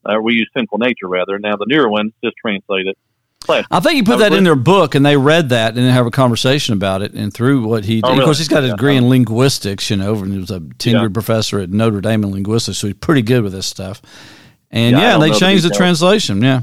uh, 0.05 0.21
we 0.23 0.35
use 0.35 0.49
sinful 0.57 0.79
nature 0.79 1.09
rather. 1.09 1.39
Now 1.39 1.57
the 1.57 1.67
newer 1.67 1.89
ones 1.89 2.13
just 2.25 2.37
translate 2.45 2.87
it 2.87 2.97
flesh. 3.45 3.65
I 3.73 3.81
think 3.81 3.97
he 3.97 4.03
put 4.05 4.19
that 4.21 4.33
in 4.33 4.45
their 4.45 4.55
book, 4.55 4.95
and 4.95 5.05
they 5.05 5.17
read 5.17 5.49
that 5.49 5.69
and 5.77 5.79
then 5.79 5.93
have 5.93 6.07
a 6.07 6.13
conversation 6.13 6.75
about 6.75 7.03
it. 7.03 7.13
And 7.13 7.35
through 7.35 7.67
what 7.67 7.85
he, 7.85 8.01
Oh, 8.05 8.17
of 8.17 8.25
course, 8.25 8.39
he's 8.39 8.47
got 8.49 8.63
a 8.63 8.67
Yeah. 8.69 8.73
degree 8.75 8.97
in 8.97 9.09
linguistics, 9.09 9.91
you 9.91 9.97
know, 9.97 10.15
and 10.15 10.33
he 10.33 10.39
was 10.39 10.51
a 10.53 10.61
tenured 10.61 11.03
Yeah. 11.03 11.09
professor 11.09 11.59
at 11.59 11.71
Notre 11.71 12.01
Dame 12.01 12.23
in 12.23 12.31
linguistics, 12.31 12.79
so 12.79 12.87
he's 12.87 12.95
pretty 12.97 13.23
good 13.23 13.43
with 13.43 13.53
this 13.53 13.67
stuff. 13.67 14.01
And 14.71 14.97
Yeah, 14.97 15.03
yeah, 15.03 15.19
they 15.19 15.27
know 15.29 15.33
the 15.35 15.41
changed 15.41 15.65
the 15.65 15.71
translation. 15.71 16.41
Yeah, 16.43 16.61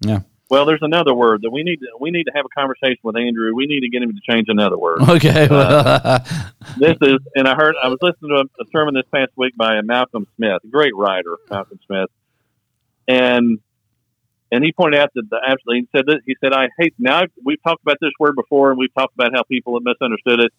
yeah. 0.00 0.20
Well, 0.48 0.64
there's 0.64 0.82
another 0.82 1.12
word 1.12 1.42
that 1.42 1.50
we 1.50 1.64
need 1.64 1.78
to 1.78 1.88
we 1.98 2.10
need 2.10 2.24
to 2.24 2.32
have 2.34 2.44
a 2.44 2.48
conversation 2.48 3.00
with 3.02 3.16
Andrew. 3.16 3.52
We 3.54 3.66
need 3.66 3.80
to 3.80 3.88
get 3.88 4.02
him 4.02 4.12
to 4.12 4.20
change 4.32 4.46
another 4.48 4.78
word. 4.78 5.00
Okay. 5.16 5.48
Uh, 5.50 6.18
this 6.76 6.96
is, 7.00 7.18
and 7.34 7.48
I 7.48 7.54
heard 7.54 7.74
I 7.82 7.88
was 7.88 7.98
listening 8.02 8.30
to 8.30 8.36
a, 8.36 8.62
a 8.62 8.66
sermon 8.70 8.94
this 8.94 9.06
past 9.12 9.32
week 9.36 9.56
by 9.56 9.80
Malcolm 9.80 10.26
Smith, 10.36 10.60
a 10.62 10.68
great 10.68 10.94
writer, 10.94 11.36
Malcolm 11.50 11.80
Smith, 11.86 12.10
and 13.08 13.58
and 14.52 14.64
he 14.64 14.72
pointed 14.72 15.00
out 15.00 15.10
that 15.14 15.28
the 15.30 15.40
absolutely 15.46 15.80
he 15.80 15.88
said 15.96 16.06
that 16.06 16.20
he 16.26 16.36
said 16.40 16.52
I 16.52 16.68
hate 16.78 16.94
now 16.98 17.22
we've 17.44 17.62
talked 17.62 17.82
about 17.82 17.96
this 18.00 18.12
word 18.20 18.36
before 18.36 18.70
and 18.70 18.78
we've 18.78 18.94
talked 18.94 19.14
about 19.14 19.32
how 19.34 19.42
people 19.42 19.74
have 19.74 19.84
misunderstood 19.84 20.40
it. 20.40 20.52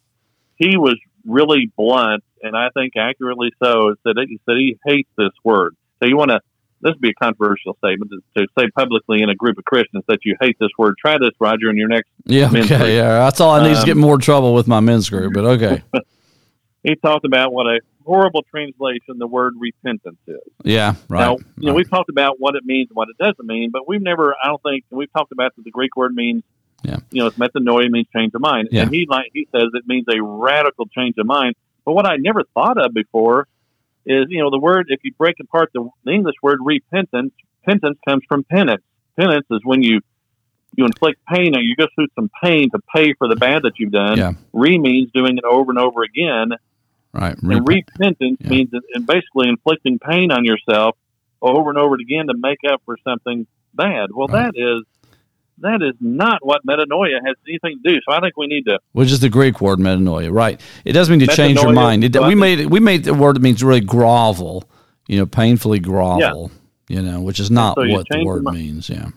He 0.55 0.75
was 0.75 0.97
really 1.25 1.71
blunt, 1.77 2.23
and 2.41 2.57
I 2.57 2.69
think 2.73 2.93
accurately 2.97 3.51
so. 3.61 3.95
Said 4.03 4.15
that 4.15 4.25
he 4.27 4.39
said 4.45 4.55
he 4.57 4.77
hates 4.85 5.09
this 5.17 5.33
word. 5.43 5.75
So 5.99 6.07
you 6.09 6.17
want 6.17 6.31
to 6.31 6.39
this 6.81 6.91
would 6.93 7.01
be 7.01 7.09
a 7.09 7.13
controversial 7.13 7.75
statement 7.77 8.11
to, 8.11 8.41
to 8.41 8.47
say 8.57 8.69
publicly 8.75 9.21
in 9.21 9.29
a 9.29 9.35
group 9.35 9.57
of 9.57 9.65
Christians 9.65 10.03
that 10.07 10.19
you 10.23 10.35
hate 10.39 10.57
this 10.59 10.69
word. 10.77 10.95
Try 10.99 11.17
this, 11.17 11.31
Roger, 11.39 11.69
in 11.69 11.77
your 11.77 11.87
next 11.87 12.09
yeah. 12.25 12.49
men's 12.49 12.67
group. 12.67 12.81
Okay. 12.81 12.95
Yeah. 12.95 13.19
That's 13.19 13.39
all 13.41 13.51
I 13.51 13.63
need 13.63 13.71
is 13.71 13.77
to 13.79 13.81
Um, 13.83 13.85
get 13.87 13.97
more 13.97 14.17
trouble 14.17 14.53
with 14.53 14.67
my 14.67 14.79
men's 14.79 15.09
group. 15.09 15.33
But 15.33 15.45
okay. 15.45 15.83
he 16.83 16.95
talked 16.95 17.25
about 17.25 17.51
what 17.53 17.65
a 17.67 17.79
horrible 18.05 18.43
translation 18.49 19.17
the 19.17 19.27
word 19.27 19.53
repentance 19.59 20.19
is. 20.27 20.37
Yeah. 20.63 20.95
Right. 21.09 21.19
Now, 21.21 21.37
you 21.57 21.67
know, 21.67 21.73
we've 21.73 21.89
talked 21.89 22.09
about 22.09 22.39
what 22.39 22.55
it 22.55 22.63
means 22.63 22.89
and 22.89 22.95
what 22.95 23.09
it 23.09 23.17
doesn't 23.17 23.45
mean, 23.45 23.71
but 23.71 23.87
we've 23.87 24.01
never, 24.01 24.35
I 24.41 24.47
don't 24.47 24.61
think, 24.63 24.85
we've 24.89 25.11
talked 25.11 25.31
about 25.31 25.55
that 25.55 25.63
the 25.63 25.71
Greek 25.71 25.95
word 25.97 26.13
means, 26.13 26.43
Yeah. 26.83 26.99
you 27.11 27.21
know, 27.21 27.27
it's 27.27 27.37
metanoia 27.37 27.89
means 27.89 28.07
change 28.15 28.33
of 28.33 28.41
mind. 28.41 28.69
Yeah. 28.71 28.83
And 28.83 28.93
he 28.93 29.05
like 29.09 29.31
he 29.33 29.47
says 29.51 29.63
it 29.73 29.87
means 29.87 30.05
a 30.13 30.21
radical 30.21 30.85
change 30.85 31.15
of 31.17 31.25
mind. 31.25 31.55
But 31.85 31.93
what 31.93 32.05
I 32.05 32.17
never 32.17 32.43
thought 32.53 32.77
of 32.77 32.93
before 32.93 33.47
is, 34.07 34.25
you 34.29 34.41
know, 34.41 34.49
the 34.49 34.59
word, 34.59 34.87
if 34.89 35.01
you 35.03 35.11
break 35.17 35.35
apart 35.41 35.69
the, 35.73 35.87
the 36.05 36.11
English 36.11 36.35
word 36.41 36.59
repentance, 36.63 37.33
penance 37.65 37.97
comes 38.07 38.23
from 38.27 38.43
penance. 38.43 38.81
Penance 39.19 39.45
is 39.51 39.61
when 39.63 39.83
you 39.83 39.99
you 40.75 40.85
inflict 40.85 41.19
pain 41.25 41.55
or 41.55 41.59
you 41.61 41.75
go 41.75 41.87
through 41.95 42.07
some 42.13 42.29
pain 42.43 42.69
to 42.69 42.79
pay 42.93 43.13
for 43.17 43.27
the 43.27 43.35
bad 43.35 43.63
that 43.63 43.73
you've 43.79 43.91
done. 43.91 44.17
Yeah. 44.17 44.33
Re 44.53 44.77
means 44.77 45.09
doing 45.11 45.37
it 45.37 45.43
over 45.43 45.71
and 45.71 45.79
over 45.79 46.03
again. 46.03 46.51
right. 47.13 47.35
And 47.41 47.67
repentance 47.67 48.37
Yeah. 48.41 48.49
means 48.49 48.69
and 48.93 49.05
basically 49.07 49.49
inflicting 49.49 49.97
pain 49.97 50.31
on 50.31 50.45
yourself 50.45 50.95
over 51.41 51.69
and 51.69 51.79
over 51.79 51.95
again 51.95 52.27
to 52.27 52.33
make 52.37 52.59
up 52.69 52.81
for 52.85 52.97
something 53.03 53.47
bad. 53.73 54.09
Well, 54.13 54.27
Right. 54.27 54.51
that 54.53 54.59
is 54.59 54.83
that 55.59 55.81
is 55.81 55.95
not 55.99 56.39
what 56.45 56.61
metanoia 56.65 57.19
has 57.25 57.35
anything 57.47 57.79
to 57.83 57.93
do. 57.93 57.99
So 58.07 58.15
I 58.15 58.19
think 58.19 58.37
we 58.37 58.47
need 58.47 58.63
to 58.65 58.79
which 58.93 59.11
is 59.11 59.19
the 59.19 59.29
Greek 59.29 59.61
word 59.61 59.79
metanoia, 59.79 60.31
right? 60.31 60.59
It 60.85 60.93
doesn't 60.93 61.17
mean 61.17 61.27
to 61.27 61.35
change 61.35 61.59
your 61.59 61.73
mind. 61.73 62.03
It, 62.03 62.15
we 62.21 62.35
made 62.35 62.59
it, 62.59 62.69
we 62.69 62.79
made 62.79 63.03
the 63.03 63.13
word 63.13 63.35
that 63.35 63.41
means 63.41 63.63
really 63.63 63.81
grovel, 63.81 64.63
you 65.07 65.17
know, 65.19 65.25
painfully 65.25 65.79
grovel, 65.79 66.51
you 66.87 67.01
know, 67.01 67.21
which 67.21 67.39
is 67.39 67.49
not 67.51 67.77
so 67.77 67.87
what 67.87 68.07
the 68.09 68.23
word 68.25 68.43
means. 68.43 68.89
Yeah, 68.89 69.09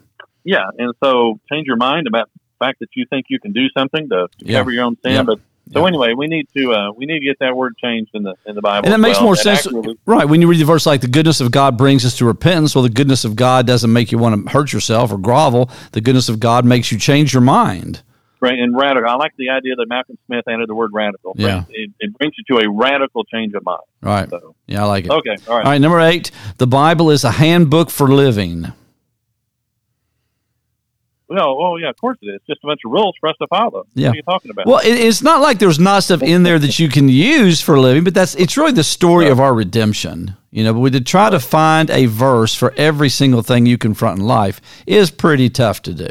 yeah. 0.44 0.64
And 0.78 0.94
so 1.02 1.38
change 1.50 1.66
your 1.66 1.76
mind 1.76 2.06
about 2.06 2.30
the 2.35 2.64
fact 2.64 2.80
that 2.80 2.88
you 2.94 3.06
think 3.11 3.26
you 3.28 3.38
can 3.40 3.52
do 3.52 3.66
something 3.76 4.09
to 4.09 4.28
Yeah. 4.38 4.59
cover 4.59 4.70
your 4.70 4.85
own 4.85 4.97
sin. 5.04 5.12
Yeah. 5.12 5.23
But 5.25 5.40
so 5.72 5.80
Yeah. 5.80 5.86
anyway, 5.88 6.14
we 6.14 6.26
need 6.26 6.46
to 6.56 6.72
uh, 6.72 6.92
we 6.92 7.06
need 7.06 7.20
to 7.20 7.24
get 7.24 7.38
that 7.40 7.56
word 7.56 7.76
changed 7.78 8.10
in 8.14 8.22
the 8.22 8.34
in 8.46 8.54
the 8.54 8.62
Bible. 8.62 8.86
and 8.86 8.92
that 8.92 8.98
makes 9.00 9.18
well. 9.18 9.24
more 9.26 9.36
sense, 9.36 9.66
actually- 9.66 9.98
right? 10.06 10.28
When 10.28 10.40
you 10.40 10.48
read 10.48 10.60
the 10.60 10.64
verse 10.64 10.86
like 10.86 11.00
the 11.00 11.08
goodness 11.08 11.40
of 11.40 11.50
God 11.50 11.76
brings 11.78 12.04
us 12.04 12.16
to 12.18 12.24
repentance, 12.24 12.74
well, 12.74 12.82
the 12.82 12.88
goodness 12.90 13.24
of 13.24 13.36
God 13.36 13.66
doesn't 13.66 13.92
make 13.92 14.12
you 14.12 14.18
want 14.18 14.46
to 14.46 14.52
hurt 14.52 14.72
yourself 14.72 15.12
or 15.12 15.18
grovel. 15.18 15.70
The 15.92 16.00
goodness 16.00 16.28
of 16.28 16.40
God 16.40 16.64
makes 16.64 16.90
you 16.92 16.98
change 16.98 17.32
your 17.32 17.42
mind. 17.42 18.02
Right, 18.42 18.58
and 18.58 18.74
radical. 18.74 19.06
I 19.06 19.16
like 19.16 19.32
the 19.36 19.50
idea 19.50 19.76
that 19.76 19.86
Malcolm 19.86 20.16
Smith 20.24 20.44
added 20.48 20.66
the 20.66 20.74
word 20.74 20.92
radical. 20.94 21.34
Yeah. 21.36 21.64
It, 21.68 21.90
it 22.00 22.16
brings 22.16 22.32
you 22.38 22.56
to 22.56 22.64
a 22.66 22.70
radical 22.70 23.22
change 23.24 23.52
of 23.52 23.62
mind. 23.66 23.82
Right? 24.00 24.30
So, 24.30 24.54
Yeah, 24.66 24.84
I 24.84 24.86
like 24.86 25.04
it. 25.04 25.10
okay, 25.10 25.36
all 25.46 25.56
right. 25.56 25.64
All 25.66 25.70
right, 25.72 25.78
number 25.80 26.00
eight, 26.00 26.30
the 26.56 26.66
Bible 26.66 27.10
is 27.10 27.22
a 27.22 27.32
handbook 27.32 27.90
for 27.90 28.08
living. 28.08 28.72
No, 31.30 31.56
oh 31.60 31.76
yeah, 31.76 31.90
of 31.90 31.96
course 31.96 32.18
it 32.22 32.26
is. 32.26 32.34
It's 32.37 32.46
just 32.46 32.64
a 32.64 32.66
bunch 32.66 32.80
of 32.84 32.90
rules 32.90 33.14
for 33.20 33.28
us 33.28 33.37
to 33.40 33.46
follow. 33.46 33.87
Yeah. 33.94 34.08
What 34.08 34.12
are 34.12 34.16
you 34.16 34.22
talking 34.22 34.50
about? 34.50 34.66
Well, 34.66 34.78
it, 34.80 34.88
it's 34.99 35.22
not 35.22 35.40
like 35.40 35.60
there's 35.60 35.78
not 35.78 36.02
stuff 36.02 36.22
in 36.22 36.42
there 36.42 36.58
that 36.58 36.78
you 36.80 36.88
can 36.88 37.08
use 37.08 37.60
for 37.60 37.76
a 37.76 37.80
living, 37.80 38.02
but 38.02 38.14
that's 38.14 38.34
it's 38.34 38.56
really 38.56 38.72
the 38.72 38.82
story 38.84 39.28
of 39.28 39.38
our 39.38 39.54
redemption. 39.54 40.37
You 40.50 40.64
know, 40.64 40.72
but 40.75 40.80
we 40.80 40.90
to 40.90 41.00
try 41.00 41.30
to 41.30 41.38
find 41.38 41.88
a 41.90 42.06
verse 42.06 42.54
for 42.54 42.75
every 42.76 43.08
single 43.08 43.42
thing 43.42 43.64
you 43.66 43.78
confront 43.78 44.18
in 44.18 44.26
life 44.26 44.60
is 44.87 45.10
pretty 45.12 45.49
tough 45.49 45.82
to 45.82 45.94
do. 45.94 46.10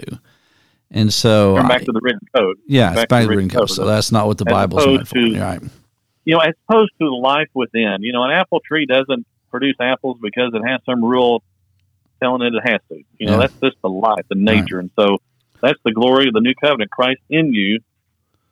And 0.91 1.13
so, 1.13 1.55
back 1.55 1.81
I- 1.81 1.83
to 1.83 1.91
the 1.91 1.99
written 2.01 2.21
code. 2.33 2.57
yeah, 2.65 2.91
it's 2.93 3.01
back 3.05 3.09
to 3.09 3.27
the 3.27 3.35
written 3.35 3.49
code. 3.49 3.69
So 3.69 3.85
that's 3.85 4.11
not 4.11 4.25
what 4.27 4.37
the 4.37 4.45
Bible's 4.45 4.87
meant 4.87 5.07
for. 5.07 5.15
to- 5.15 5.27
You're 5.29 5.43
right. 5.43 5.61
You 6.25 6.35
know, 6.35 6.39
as 6.41 6.53
opposed 6.67 6.91
to 7.01 7.09
life 7.15 7.49
within. 7.53 7.97
You 8.01 8.13
know, 8.13 8.23
an 8.23 8.31
apple 8.31 8.61
tree 8.61 8.85
doesn't 8.85 9.25
produce 9.51 9.75
apples 9.79 10.17
because 10.21 10.51
it 10.53 10.61
has 10.65 10.79
some 10.85 11.03
rule 11.03 11.43
telling 12.21 12.41
it 12.41 12.53
it 12.55 12.67
has 12.69 12.81
to. 12.89 13.01
You 13.17 13.27
know, 13.27 13.33
Yeah. 13.33 13.37
that's 13.47 13.53
just 13.61 13.77
the 13.81 13.89
life, 13.89 14.25
the 14.29 14.35
nature, 14.35 14.79
and 14.79 14.89
so 14.95 15.17
that's 15.61 15.79
the 15.83 15.91
glory 15.91 16.27
of 16.27 16.33
the 16.33 16.41
new 16.41 16.53
covenant, 16.55 16.91
Christ 16.91 17.21
in 17.29 17.53
you, 17.53 17.79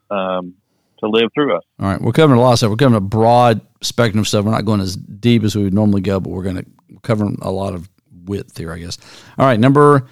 um, 0.10 0.56
to 1.00 1.08
live 1.10 1.30
through 1.34 1.56
us. 1.56 1.64
All 1.80 1.88
right, 1.88 2.02
we're 2.02 2.12
covering 2.12 2.40
a 2.40 2.42
lot 2.44 2.54
of 2.54 2.58
stuff. 2.58 2.70
We're 2.72 2.76
covering 2.78 2.98
a 2.98 3.02
broad 3.02 3.62
spectrum 3.82 4.22
of 4.22 4.28
stuff. 4.28 4.46
We're 4.46 4.52
not 4.52 4.66
going 4.66 4.82
as 4.82 4.96
deep 4.96 5.44
as 5.44 5.56
we 5.56 5.64
would 5.64 5.74
normally 5.74 6.02
go, 6.02 6.20
but 6.20 6.30
we're 6.32 6.44
going 6.44 6.56
to 6.58 6.66
cover 7.04 7.30
a 7.42 7.52
lot 7.52 7.74
of 7.76 7.90
width 8.26 8.58
here, 8.58 8.74
I 8.74 8.80
guess. 8.80 8.98
All 9.38 9.46
right, 9.46 9.60
number 9.60 10.08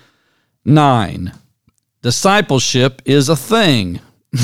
nine, 0.64 1.34
discipleship 2.02 3.02
is 3.06 3.30
a 3.30 3.36
thing. 3.36 4.00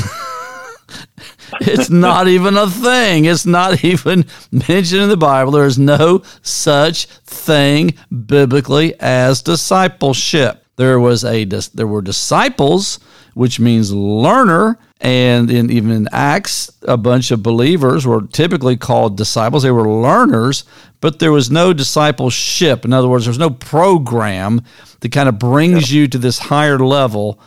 it's 1.60 1.90
not 1.90 2.28
even 2.28 2.56
a 2.56 2.68
thing. 2.68 3.24
It's 3.24 3.46
not 3.46 3.84
even 3.84 4.24
mentioned 4.50 5.02
in 5.02 5.08
the 5.08 5.16
Bible. 5.16 5.52
There 5.52 5.66
is 5.66 5.78
no 5.78 6.22
such 6.42 7.06
thing 7.06 7.94
biblically 8.26 8.94
as 9.00 9.42
discipleship. 9.42 10.64
There 10.76 10.98
was 10.98 11.24
a 11.24 11.44
there 11.44 11.86
were 11.86 12.02
disciples, 12.02 12.98
which 13.34 13.60
means 13.60 13.92
learner, 13.92 14.78
and 15.00 15.50
in 15.50 15.70
even 15.70 15.90
in 15.90 16.08
Acts, 16.12 16.70
a 16.82 16.96
bunch 16.96 17.30
of 17.30 17.42
believers 17.42 18.06
were 18.06 18.22
typically 18.22 18.76
called 18.76 19.16
disciples. 19.16 19.62
They 19.62 19.70
were 19.70 19.88
learners, 19.88 20.64
but 21.00 21.18
there 21.18 21.32
was 21.32 21.50
no 21.50 21.72
discipleship. 21.72 22.84
In 22.84 22.92
other 22.92 23.08
words, 23.08 23.26
there's 23.26 23.38
no 23.38 23.50
program 23.50 24.62
that 25.00 25.12
kind 25.12 25.28
of 25.28 25.38
brings 25.38 25.92
you 25.92 26.08
to 26.08 26.18
this 26.18 26.38
higher 26.38 26.78
level 26.78 27.38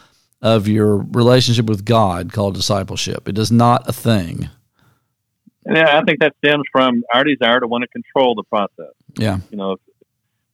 of 0.46 0.68
your 0.68 0.98
relationship 0.98 1.66
with 1.66 1.86
God 1.86 2.32
called 2.32 2.54
discipleship. 2.54 3.28
It 3.28 3.36
is 3.40 3.52
not 3.52 3.90
a 3.90 3.92
thing. 3.92 4.50
Yeah, 5.66 5.98
I 5.98 6.04
think 6.04 6.20
that 6.20 6.36
stems 6.38 6.66
from 6.72 7.04
our 7.12 7.24
desire 7.24 7.60
to 7.60 7.68
want 7.68 7.82
to 7.82 7.88
control 7.88 8.36
the 8.36 8.44
process. 8.44 8.94
Yeah. 9.18 9.40
You 9.50 9.58
know, 9.58 9.78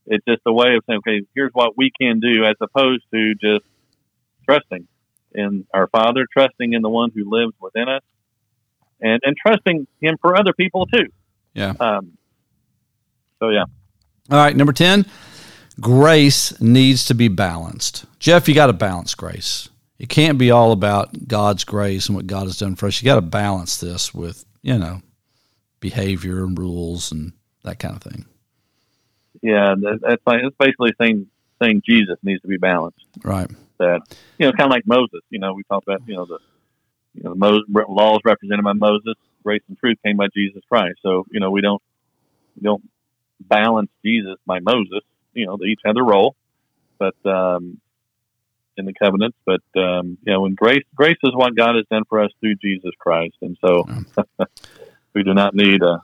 it's 0.05 0.23
just 0.25 0.43
a 0.45 0.53
way 0.53 0.75
of 0.77 0.83
saying, 0.87 0.99
okay, 1.05 1.25
here's 1.35 1.51
what 1.51 1.77
we 1.77 1.91
can 1.99 2.21
do, 2.21 2.45
as 2.45 2.55
opposed 2.61 3.03
to 3.13 3.35
just 3.35 3.65
trusting 4.45 4.87
in 5.35 5.67
our 5.73 5.87
Father, 5.87 6.25
trusting 6.31 6.71
in 6.71 6.81
the 6.81 6.89
one 6.89 7.11
who 7.13 7.29
lives 7.29 7.53
within 7.59 7.89
us, 7.89 8.03
and 9.01 9.19
and 9.25 9.35
trusting 9.45 9.87
Him 9.99 10.15
for 10.21 10.37
other 10.37 10.53
people 10.53 10.85
too. 10.85 11.07
Yeah. 11.53 11.73
Um, 11.81 12.17
so 13.39 13.49
yeah, 13.49 13.65
All 14.29 14.37
right, 14.37 14.55
number 14.55 14.71
10, 14.71 15.05
grace 15.81 16.61
needs 16.61 17.03
to 17.05 17.13
be 17.13 17.27
balanced. 17.27 18.05
Jeff, 18.19 18.47
you 18.47 18.55
got 18.55 18.67
to 18.67 18.73
balance 18.73 19.15
grace. 19.15 19.67
It 20.01 20.09
can't 20.09 20.39
be 20.39 20.49
all 20.49 20.71
about 20.71 21.27
God's 21.27 21.63
grace 21.63 22.07
and 22.07 22.15
what 22.15 22.25
God 22.25 22.47
has 22.47 22.57
done 22.57 22.75
for 22.75 22.87
us. 22.87 22.99
You 22.99 23.05
got 23.05 23.17
to 23.17 23.21
balance 23.21 23.77
this 23.77 24.11
with, 24.11 24.45
you 24.63 24.79
know, 24.79 25.03
behavior 25.79 26.43
and 26.43 26.57
rules 26.57 27.11
and 27.11 27.33
that 27.63 27.77
kind 27.77 27.95
of 27.95 28.01
thing. 28.01 28.25
yeah, 29.43 29.75
that's 29.77 30.23
like 30.25 30.41
it's 30.43 30.57
basically 30.57 30.93
saying 30.99 31.27
saying 31.61 31.83
Jesus 31.85 32.17
needs 32.23 32.41
to 32.41 32.47
be 32.47 32.57
balanced. 32.57 33.05
Right. 33.23 33.47
That 33.77 34.01
you 34.39 34.47
know, 34.47 34.53
kind 34.53 34.65
of 34.65 34.71
like 34.71 34.87
Moses. 34.87 35.21
You 35.29 35.37
know, 35.37 35.53
we 35.53 35.61
talked 35.65 35.87
about 35.87 36.01
you 36.07 36.15
know 36.15 36.25
the 36.25 36.39
you 37.13 37.21
know 37.21 37.33
the 37.35 37.39
Moses, 37.39 37.65
laws 37.87 38.21
represented 38.25 38.63
by 38.63 38.73
Moses, 38.73 39.13
grace 39.43 39.61
and 39.67 39.77
truth 39.77 39.99
came 40.03 40.17
by 40.17 40.29
Jesus 40.35 40.63
Christ. 40.67 40.97
So 41.03 41.27
you 41.29 41.39
know 41.39 41.51
we 41.51 41.61
don't 41.61 41.81
we 42.55 42.63
don't 42.63 42.89
balance 43.39 43.91
Jesus 44.03 44.37
by 44.47 44.61
Moses. 44.61 45.03
You 45.35 45.45
know, 45.45 45.57
they 45.57 45.65
each 45.65 45.81
have 45.85 45.93
their 45.93 46.03
role, 46.03 46.35
but 46.97 47.15
um, 47.23 47.79
in 48.77 48.85
the 48.85 48.93
covenants. 48.93 49.37
But 49.45 49.61
um, 49.75 50.17
you 50.25 50.33
know, 50.33 50.41
when 50.41 50.55
grace 50.55 50.83
grace 50.95 51.17
is 51.23 51.35
what 51.35 51.55
God 51.55 51.75
has 51.75 51.85
done 51.91 52.03
for 52.09 52.21
us 52.21 52.31
through 52.39 52.55
Jesus 52.55 52.91
Christ, 52.99 53.35
and 53.41 53.57
so 53.61 53.87
we 55.13 55.23
do 55.23 55.33
not 55.33 55.53
need 55.53 55.81
a 55.81 56.01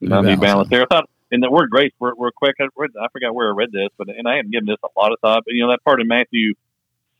do 0.00 0.08
not 0.08 0.24
need 0.24 0.40
balance 0.40 0.68
there. 0.68 0.82
I 0.82 0.86
thought 0.86 1.10
in 1.30 1.40
the 1.40 1.50
word 1.50 1.70
grace, 1.70 1.92
we're, 1.98 2.14
we're 2.14 2.30
quick. 2.30 2.56
I, 2.60 2.66
read, 2.76 2.90
I 3.00 3.06
forgot 3.12 3.34
where 3.34 3.48
I 3.48 3.54
read 3.54 3.72
this, 3.72 3.88
but 3.96 4.08
and 4.08 4.28
I 4.28 4.36
haven't 4.36 4.52
given 4.52 4.66
this 4.66 4.76
a 4.84 5.00
lot 5.00 5.12
of 5.12 5.18
thought. 5.20 5.42
But 5.44 5.54
you 5.54 5.62
know 5.64 5.70
that 5.70 5.82
part 5.84 6.00
in 6.00 6.08
Matthew 6.08 6.54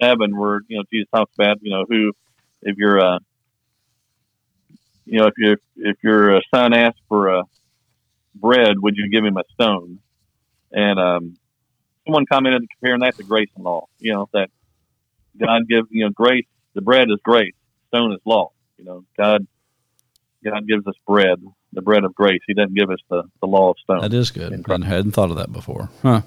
seven 0.00 0.36
where 0.36 0.60
you 0.68 0.78
know 0.78 0.84
Jesus 0.92 1.08
talks 1.14 1.32
about 1.34 1.58
you 1.62 1.70
know 1.70 1.84
who 1.88 2.12
if 2.62 2.76
you're 2.76 3.00
uh, 3.00 3.18
you 5.06 5.18
know 5.18 5.26
if 5.26 5.34
you 5.38 5.56
if 5.76 5.96
your 6.02 6.36
uh, 6.36 6.40
son 6.54 6.72
asks 6.72 7.00
for 7.08 7.28
a 7.28 7.42
bread, 8.34 8.74
would 8.78 8.96
you 8.96 9.08
give 9.08 9.24
him 9.24 9.36
a 9.36 9.44
stone? 9.54 9.98
And 10.72 10.98
um, 10.98 11.36
someone 12.04 12.26
commented 12.26 12.68
comparing 12.70 13.00
that 13.00 13.16
to 13.16 13.22
grace 13.22 13.48
and 13.56 13.64
law. 13.64 13.86
You 13.98 14.12
know 14.12 14.28
that 14.32 14.50
God 15.38 15.68
gives 15.68 15.88
you 15.90 16.04
know 16.04 16.10
grace. 16.10 16.46
The 16.74 16.82
bread 16.82 17.08
is 17.10 17.18
grace. 17.22 17.54
Stone 17.88 18.12
is 18.12 18.20
law. 18.24 18.50
You 18.78 18.84
know 18.84 19.04
God. 19.16 19.46
God 20.44 20.66
gives 20.66 20.84
us 20.88 20.94
bread, 21.06 21.40
the 21.72 21.82
bread 21.82 22.02
of 22.02 22.16
grace. 22.16 22.40
He 22.48 22.54
doesn't 22.54 22.74
give 22.74 22.90
us 22.90 22.98
the, 23.08 23.22
the 23.40 23.46
law 23.46 23.70
of 23.70 23.76
stone. 23.78 24.00
That 24.00 24.12
is 24.12 24.32
good. 24.32 24.52
I 24.68 24.84
hadn't 24.84 25.12
thought 25.12 25.30
of 25.30 25.36
that 25.36 25.52
before. 25.52 25.88
Huh. 26.02 26.22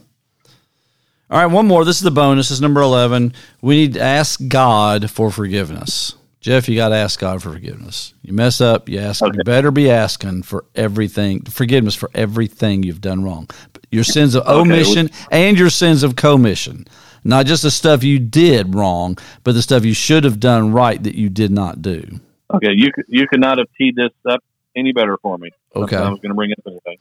All 1.30 1.40
right, 1.40 1.48
one 1.48 1.68
more. 1.68 1.84
This 1.84 1.98
is 1.98 2.04
the 2.04 2.12
bonus. 2.12 2.48
This 2.48 2.58
is 2.58 2.62
number 2.62 2.82
11. 2.82 3.34
We 3.62 3.76
need 3.76 3.94
to 3.96 4.02
ask 4.02 4.40
God 4.48 5.10
for 5.10 5.32
forgiveness. 5.32 6.16
Jeff, 6.45 6.69
you 6.69 6.75
got 6.75 6.89
to 6.89 6.95
ask 6.95 7.19
God 7.19 7.41
for 7.41 7.51
forgiveness. 7.51 8.13
You 8.21 8.31
mess 8.31 8.62
up, 8.62 8.88
you 8.88 8.99
ask. 8.99 9.23
Okay. 9.23 9.36
You 9.36 9.43
better 9.43 9.71
be 9.71 9.89
asking 9.89 10.43
for 10.43 10.65
everything, 10.75 11.41
forgiveness 11.41 11.95
for 11.95 12.12
everything 12.13 12.84
you've 12.84 13.01
done 13.01 13.23
wrong. 13.23 13.49
Your 13.89 14.03
sins 14.03 14.36
of 14.36 14.45
omission 14.47 15.10
and 15.31 15.58
your 15.58 15.71
sins 15.71 16.03
of 16.03 16.15
commission. 16.15 16.86
Not 17.23 17.47
just 17.47 17.63
the 17.63 17.71
stuff 17.71 18.03
you 18.03 18.19
did 18.19 18.75
wrong, 18.75 19.17
but 19.43 19.53
the 19.53 19.63
stuff 19.63 19.86
you 19.86 19.95
should 19.95 20.23
have 20.23 20.39
done 20.39 20.71
right 20.71 21.01
that 21.01 21.15
you 21.15 21.31
did 21.31 21.49
not 21.49 21.81
do. 21.81 22.19
Okay, 22.53 22.73
you 22.75 22.91
could, 22.93 23.05
you 23.08 23.25
could 23.27 23.41
not 23.41 23.58
have 23.58 23.67
teed 23.75 23.95
this 23.95 24.12
up 24.29 24.43
any 24.75 24.91
better 24.91 25.17
for 25.23 25.39
me. 25.39 25.49
Okay. 25.75 25.95
I 25.95 26.12
was 26.12 26.19
going 26.19 26.29
to 26.29 26.36
bring 26.36 26.51
up 26.51 26.60
anything, 26.67 26.99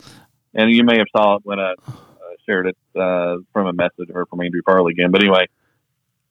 and 0.54 0.70
you 0.70 0.84
may 0.84 0.96
have 0.96 1.08
saw 1.14 1.36
it 1.36 1.42
when 1.44 1.60
I 1.60 1.74
uh, 1.86 1.92
shared 2.46 2.68
it 2.68 2.78
uh, 2.98 3.36
from 3.52 3.66
a 3.66 3.74
message 3.74 4.08
or 4.08 4.24
from 4.24 4.40
Andrew 4.40 4.62
Farley 4.64 4.92
again. 4.92 5.10
But 5.10 5.20
anyway, 5.20 5.48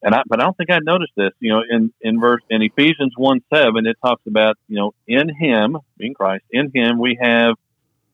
and 0.03 0.13
I 0.13 0.21
but 0.27 0.39
I 0.39 0.43
don't 0.43 0.55
think 0.57 0.69
I 0.69 0.79
noticed 0.83 1.13
this. 1.15 1.31
You 1.39 1.53
know, 1.53 1.63
in 1.67 1.93
in 2.01 2.19
verse 2.19 2.41
in 2.49 2.61
Ephesians 2.61 3.13
one 3.15 3.41
seven, 3.53 3.87
it 3.87 3.97
talks 4.03 4.21
about 4.27 4.57
you 4.67 4.75
know 4.75 4.93
in 5.07 5.29
Him, 5.33 5.77
being 5.97 6.13
Christ, 6.13 6.43
in 6.51 6.71
Him 6.73 6.99
we 6.99 7.17
have 7.21 7.55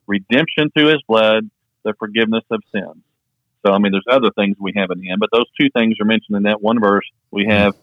redemption 0.07 0.69
through 0.71 0.87
His 0.87 1.01
blood, 1.07 1.49
the 1.83 1.93
forgiveness 1.97 2.43
of 2.51 2.61
sins. 2.71 3.03
So 3.65 3.73
I 3.73 3.79
mean, 3.79 3.91
there's 3.91 4.05
other 4.09 4.31
things 4.31 4.55
we 4.59 4.73
have 4.75 4.91
in 4.91 5.03
Him, 5.03 5.17
but 5.19 5.29
those 5.33 5.47
two 5.59 5.69
things 5.75 5.95
are 5.99 6.05
mentioned 6.05 6.37
in 6.37 6.43
that 6.43 6.61
one 6.61 6.79
verse. 6.79 7.05
We 7.31 7.43
mm-hmm. 7.43 7.51
have 7.51 7.75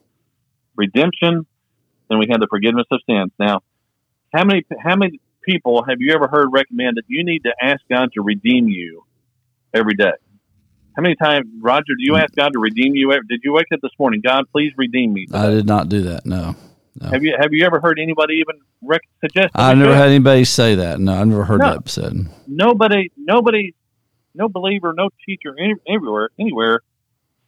redemption, 0.77 1.45
and 2.09 2.19
we 2.19 2.27
have 2.31 2.41
the 2.41 2.49
forgiveness 2.49 2.87
of 2.91 3.01
sins. 3.09 3.33
Now, 3.39 3.63
how 4.33 4.45
many 4.45 4.65
how 4.81 4.95
many 4.97 5.21
people 5.43 5.85
have 5.85 6.01
you 6.01 6.15
ever 6.15 6.29
heard 6.29 6.49
recommend 6.53 6.97
that 6.97 7.05
you 7.09 7.25
need 7.25 7.43
to 7.45 7.55
ask 7.61 7.81
God 7.91 8.13
to 8.15 8.23
redeem 8.23 8.69
you 8.69 9.05
every 9.75 9.95
day? 9.95 10.13
How 10.97 11.03
many 11.03 11.15
times, 11.15 11.47
Roger, 11.61 11.95
do 11.99 12.05
you 12.05 12.17
ask 12.17 12.35
God 12.35 12.55
to 12.55 12.59
redeem 12.59 12.95
you? 12.95 13.13
Did 13.29 13.41
you 13.45 13.53
wake 13.53 13.67
up 13.73 13.81
this 13.83 13.93
morning, 13.99 14.23
God, 14.25 14.45
please 14.51 14.73
redeem 14.79 15.13
me? 15.13 15.27
I 15.33 15.51
did 15.51 15.67
not 15.67 15.91
do 15.91 16.01
that. 16.03 16.25
No. 16.25 16.57
no. 16.99 17.11
Have 17.11 17.23
you 17.23 17.37
have 17.39 17.53
you 17.53 17.67
ever 17.67 17.81
heard 17.81 17.99
anybody 18.01 18.37
even 18.37 18.63
rec- 18.83 19.03
suggest? 19.23 19.51
I 19.55 19.75
never 19.75 19.95
had 19.95 20.09
anybody 20.09 20.45
say 20.45 20.77
that. 20.77 20.99
No, 20.99 21.13
I've 21.13 21.27
never 21.29 21.45
heard 21.45 21.61
No. 21.61 21.75
that 21.75 21.89
said. 21.91 22.15
nobody, 22.47 23.11
nobody, 23.15 23.75
no 24.35 24.49
believer, 24.49 24.95
no 24.97 25.11
teacher 25.27 25.55
any, 25.59 25.75
everywhere, 25.87 26.31
anywhere 26.41 26.81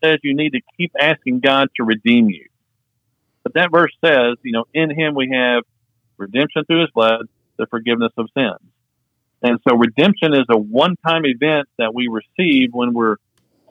says 0.05 0.19
you 0.23 0.37
need 0.37 0.51
to 0.51 0.61
keep 0.77 0.93
asking 1.01 1.41
God 1.41 1.69
to 1.77 1.85
redeem 1.85 2.29
you. 2.29 2.47
But 3.45 3.55
that 3.55 3.71
verse 3.73 3.93
says, 4.05 4.37
you 4.43 4.53
know, 4.53 4.65
in 4.75 4.91
him 4.91 5.15
we 5.15 5.31
have 5.33 5.63
redemption 6.19 6.65
through 6.67 6.83
his 6.83 6.91
blood, 6.95 7.27
the 7.57 7.67
forgiveness 7.67 8.13
of 8.19 8.29
sins. 8.37 8.71
And 9.43 9.59
so 9.67 9.75
redemption 9.75 10.35
is 10.35 10.45
a 10.51 10.59
one 10.59 10.97
time 11.07 11.23
event 11.25 11.67
that 11.79 11.95
we 11.95 12.09
receive 12.09 12.71
when 12.73 12.93
we're 12.93 13.17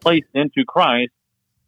placed 0.01 0.27
into 0.33 0.65
Christ. 0.65 1.11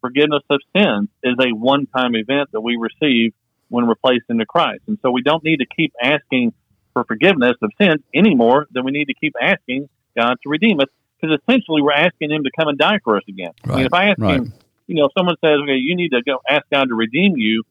Forgiveness 0.02 0.44
of 0.50 0.62
sins 0.76 1.10
is 1.24 1.36
a 1.40 1.54
one 1.54 1.86
time 1.88 2.16
event 2.16 2.50
that 2.54 2.62
we 2.62 2.78
receive 2.78 3.34
when 3.68 3.88
we're 3.88 3.96
placed 3.96 4.26
into 4.30 4.46
Christ. 4.46 4.82
And 4.88 4.98
so 5.02 5.12
we 5.12 5.22
don't 5.22 5.44
need 5.44 5.58
to 5.58 5.66
keep 5.66 5.94
asking 6.02 6.54
for 6.94 7.04
forgiveness 7.04 7.56
of 7.62 7.72
sins 7.80 8.02
any 8.14 8.36
more 8.36 8.68
than 8.72 8.86
we 8.86 8.92
need 8.92 9.06
to 9.06 9.14
keep 9.14 9.34
asking 9.42 9.90
God 10.18 10.36
to 10.44 10.50
redeem 10.50 10.80
us 10.80 10.88
because 11.20 11.38
essentially 11.42 11.82
we're 11.82 11.94
asking 11.94 12.32
Him 12.32 12.44
to 12.44 12.52
come 12.58 12.68
and 12.68 12.78
die 12.78 13.00
for 13.04 13.18
us 13.18 13.24
again. 13.28 13.52
Right, 13.66 13.74
I 13.74 13.78
mean, 13.78 13.86
if 13.86 13.94
I 13.94 14.10
ask 14.10 14.20
right. 14.20 14.36
Him, 14.36 14.54
you 14.88 14.96
know, 14.96 15.06
if 15.06 15.12
someone 15.18 15.36
says, 15.44 15.60
okay, 15.64 15.76
you 15.76 15.96
need 15.96 16.10
to 16.10 16.22
go 16.26 16.40
ask 16.50 16.64
God 16.72 16.86
to 16.90 16.96
redeem 16.96 17.34
you, 17.38 17.64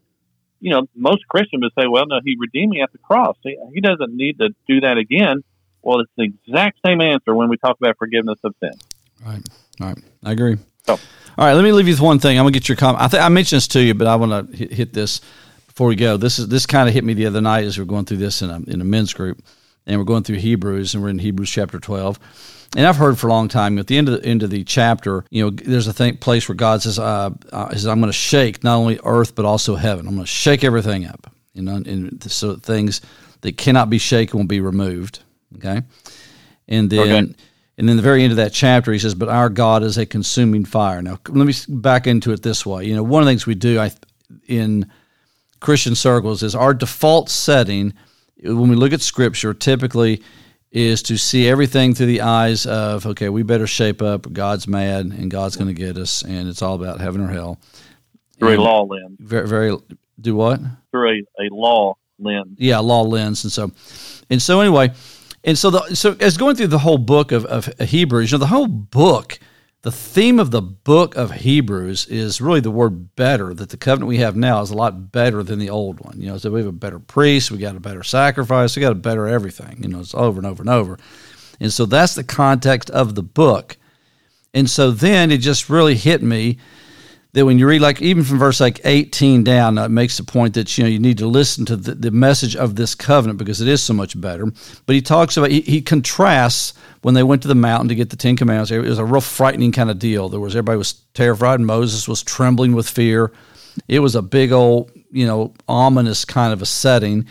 you 0.61 0.71
know, 0.71 0.87
most 0.95 1.27
Christians 1.29 1.63
would 1.63 1.73
say, 1.79 1.89
well, 1.89 2.07
no, 2.07 2.21
He 2.25 2.37
redeemed 2.39 2.71
me 2.71 2.83
at 2.83 2.93
the 2.93 2.99
cross. 2.99 3.37
He, 3.43 3.59
he 3.75 3.81
doesn't 3.81 4.15
need 4.15 4.39
to 4.39 4.51
do 4.69 4.81
that 4.81 4.99
again. 4.99 5.43
Well, 5.83 6.01
it's 6.01 6.13
the 6.17 6.25
exact 6.25 6.79
same 6.85 7.01
answer 7.01 7.35
when 7.35 7.49
we 7.49 7.57
talk 7.57 7.77
about 7.81 7.97
forgiveness 7.99 8.39
of 8.45 8.55
sin. 8.61 8.73
Right. 9.25 9.43
Right. 9.81 9.99
I 10.25 10.33
agree. 10.33 10.57
So- 10.87 10.95
All 10.95 11.45
right. 11.47 11.53
Let 11.55 11.63
me 11.65 11.73
leave 11.73 11.87
you 11.89 11.95
with 11.95 12.01
one 12.01 12.19
thing. 12.19 12.39
I'm 12.39 12.45
gonna 12.45 12.53
get 12.53 12.69
your 12.69 12.77
comment. 12.77 13.03
I 13.03 13.09
think 13.09 13.23
I 13.23 13.29
mentioned 13.29 13.59
this 13.59 13.69
to 13.69 13.83
you, 13.83 13.95
but 13.95 14.07
I 14.07 14.17
want 14.17 14.51
to 14.51 14.57
hit, 14.57 14.73
hit 14.73 14.93
this 14.93 15.21
before 15.67 15.87
we 15.89 15.97
go. 15.97 16.17
This 16.17 16.39
is 16.39 16.49
this 16.49 16.67
kind 16.67 16.89
of 16.89 16.95
hit 16.95 17.05
me 17.05 17.15
the 17.15 17.27
other 17.27 17.41
night 17.41 17.65
as 17.65 17.79
we 17.79 17.83
are 17.83 17.87
going 17.87 18.05
through 18.05 18.17
this 18.19 18.43
in 18.43 18.51
a 18.51 18.61
in 18.67 18.81
a 18.81 18.85
men's 18.85 19.13
group, 19.15 19.41
and 19.87 19.99
we're 19.99 20.05
going 20.05 20.25
through 20.25 20.37
Hebrews, 20.37 20.95
and 20.95 21.03
we're 21.03 21.11
in 21.11 21.19
Hebrews 21.19 21.51
chapter 21.51 21.79
12. 21.79 22.19
And 22.77 22.87
I've 22.87 22.97
heard 22.97 23.19
for 23.19 23.29
a 23.29 23.31
long 23.31 23.49
time 23.49 23.79
at 23.79 23.87
the 23.87 23.97
end 23.97 24.09
of 24.11 24.21
the 24.21 24.29
end 24.29 24.43
of 24.43 24.51
the 24.51 24.63
chapter, 24.65 25.25
you 25.31 25.43
know, 25.45 25.51
there's 25.51 25.87
a 25.87 25.93
thing, 25.93 26.19
place 26.19 26.49
where 26.49 26.57
God 26.57 26.83
says, 26.83 26.99
uh, 26.99 27.31
uh, 27.51 27.71
says, 27.71 27.87
"I'm 27.87 27.99
going 28.01 28.11
to 28.13 28.19
shake 28.19 28.63
not 28.63 28.77
only 28.77 28.99
earth 29.05 29.35
but 29.35 29.47
also 29.47 29.75
heaven. 29.77 30.07
I'm 30.07 30.15
going 30.15 30.27
to 30.27 30.31
shake 30.31 30.65
everything 30.65 31.07
up, 31.07 31.33
you 31.55 31.63
know, 31.63 31.77
and 31.77 32.23
so 32.31 32.57
things 32.57 33.01
that 33.41 33.57
cannot 33.57 33.89
be 33.89 33.99
shaken 33.99 34.39
will 34.41 34.47
be 34.47 34.61
removed." 34.61 35.21
Okay, 35.57 35.83
and 36.69 36.91
then. 36.91 37.01
Okay. 37.25 37.35
And 37.79 37.89
in 37.89 37.97
the 37.97 38.03
very 38.03 38.23
end 38.25 38.33
of 38.33 38.37
that 38.39 38.53
chapter, 38.53 38.93
he 38.93 38.99
says, 38.99 39.15
"But 39.15 39.29
our 39.29 39.49
God 39.49 39.83
is 39.85 39.97
a 39.97 40.05
consuming 40.05 40.65
fire." 40.65 41.01
Now, 41.01 41.19
let 41.29 41.47
me 41.47 41.55
back 41.69 42.07
into 42.07 42.33
it 42.33 42.43
this 42.43 42.67
way. 42.67 42.85
You 42.85 42.97
know, 42.97 43.03
one 43.05 43.23
of 43.23 43.27
the 43.27 43.31
things 43.31 43.47
we 43.47 43.55
do 43.55 43.79
I, 43.79 43.93
in 44.49 44.91
Christian 45.61 45.95
circles 45.95 46.43
is 46.43 46.55
our 46.55 46.75
default 46.75 47.31
setting 47.31 47.95
when 48.43 48.69
we 48.69 48.77
look 48.77 48.93
at 48.93 49.01
Scripture 49.01 49.55
typically 49.55 50.23
is 50.71 51.03
to 51.03 51.17
see 51.17 51.49
everything 51.49 51.95
through 51.95 52.07
the 52.07 52.21
eyes 52.21 52.67
of, 52.67 53.07
okay, 53.07 53.29
we 53.31 53.43
better 53.43 53.67
shape 53.67 54.03
up. 54.03 54.31
God's 54.33 54.69
mad, 54.69 55.07
and 55.07 55.31
God's 55.31 55.57
going 55.57 55.69
to 55.69 55.75
get 55.75 55.97
us, 55.97 56.23
and 56.23 56.47
it's 56.49 56.61
all 56.63 56.75
about 56.75 57.01
heaven 57.01 57.21
or 57.23 57.29
hell. 57.29 57.59
Through 58.39 58.49
And 58.51 58.59
a 58.59 58.63
law 58.63 58.83
lens, 58.83 59.17
Very, 59.19 59.49
very. 59.49 59.77
Do 60.21 60.35
what? 60.37 60.61
through 60.91 61.11
a, 61.11 61.45
a 61.45 61.49
law 61.53 61.95
lens. 62.19 62.57
yeah, 62.59 62.79
law 62.79 63.03
lens, 63.03 63.45
and 63.45 63.53
so, 63.53 63.71
and 64.31 64.43
so 64.43 64.61
anyway, 64.61 64.91
and 65.45 65.57
so 65.57 65.71
the 65.71 65.95
so 65.95 66.17
as 66.21 66.37
going 66.37 66.57
through 66.57 66.69
the 66.69 66.79
whole 66.79 66.99
book 66.99 67.33
of, 67.33 67.45
of 67.47 67.67
Hebrews, 67.79 68.31
you 68.31 68.39
know, 68.39 68.41
the 68.41 68.47
whole 68.49 68.67
book, 68.67 69.39
the 69.83 69.93
theme 69.93 70.39
of 70.41 70.51
the 70.51 70.63
book 70.63 71.17
of 71.17 71.31
Hebrews 71.31 72.07
is 72.07 72.41
really 72.41 72.61
the 72.61 72.71
word 72.71 73.15
better. 73.17 73.55
That 73.55 73.71
the 73.71 73.77
covenant 73.77 74.09
we 74.09 74.19
have 74.19 74.37
now 74.37 74.61
is 74.61 74.71
a 74.71 74.77
lot 74.77 75.13
better 75.13 75.43
than 75.43 75.59
the 75.59 75.71
old 75.71 76.01
one. 76.01 76.21
You 76.21 76.29
know, 76.29 76.39
so 76.39 76.51
we 76.51 76.61
have 76.61 76.69
a 76.69 76.73
better 76.73 76.99
priest, 76.99 77.51
we 77.51 77.59
got 77.59 77.77
a 77.77 77.81
better 77.81 78.03
sacrifice, 78.03 78.77
we 78.77 78.81
got 78.81 78.93
a 78.93 78.97
better 78.97 79.29
everything. 79.29 79.83
You 79.83 79.89
know, 79.89 80.01
it's 80.01 80.15
over 80.15 80.39
and 80.39 80.47
over 80.47 80.63
and 80.63 80.71
over, 80.71 80.99
and 81.61 81.73
so 81.73 81.87
that's 81.87 82.15
the 82.15 82.25
context 82.25 82.91
of 82.91 83.15
the 83.15 83.23
book. 83.23 83.77
And 84.55 84.69
so 84.69 84.91
then 84.91 85.31
it 85.31 85.39
just 85.39 85.69
really 85.69 85.95
hit 85.95 86.23
me 86.23 86.59
that 87.33 87.45
when 87.45 87.59
you 87.59 87.69
read 87.69 87.81
like 87.81 88.01
even 88.01 88.25
from 88.25 88.39
verse 88.39 88.61
like 88.61 88.81
18 88.85 89.45
down 89.45 89.77
it 89.79 89.91
makes 89.91 90.17
the 90.17 90.25
point 90.25 90.55
that 90.55 90.77
you 90.77 90.85
know 90.85 90.91
you 90.91 90.99
need 90.99 91.19
to 91.19 91.27
listen 91.27 91.65
to 91.67 91.77
the, 91.77 91.95
the 91.95 92.11
message 92.11 92.57
of 92.57 92.77
this 92.77 92.95
covenant 92.95 93.39
because 93.39 93.61
it 93.61 93.69
is 93.69 93.83
so 93.83 93.93
much 93.93 94.19
better. 94.19 94.47
But 94.87 94.95
he 94.95 95.03
talks 95.03 95.37
about 95.37 95.51
he, 95.51 95.61
he 95.61 95.83
contrasts 95.83 96.75
when 97.03 97.15
they 97.15 97.23
went 97.23 97.43
to 97.43 97.49
the 97.49 97.55
mountain 97.55 97.89
to 97.89 97.95
get 97.95 98.11
the 98.11 98.17
ten 98.17 98.37
commandments. 98.37 98.71
It 98.71 98.81
was 98.81 98.99
a 98.99 99.05
real 99.05 99.21
frightening 99.21 99.73
kind 99.73 99.91
of 99.91 99.99
deal. 99.99 100.29
There 100.29 100.41
was 100.41 100.55
everybody 100.55 100.79
was 100.79 100.93
terrified. 101.15 101.61
And 101.61 101.67
moses 101.67 102.09
was 102.09 102.23
trembling 102.23 102.73
with 102.73 102.89
fear. 102.89 103.33
It 103.87 104.01
was 104.01 104.15
a 104.15 104.23
big 104.23 104.53
old 104.53 104.91
you 105.11 105.27
know 105.27 105.55
ominous 105.69 106.25
kind 106.25 106.53
of 106.53 106.63
a 106.63 106.67
setting. 106.67 107.27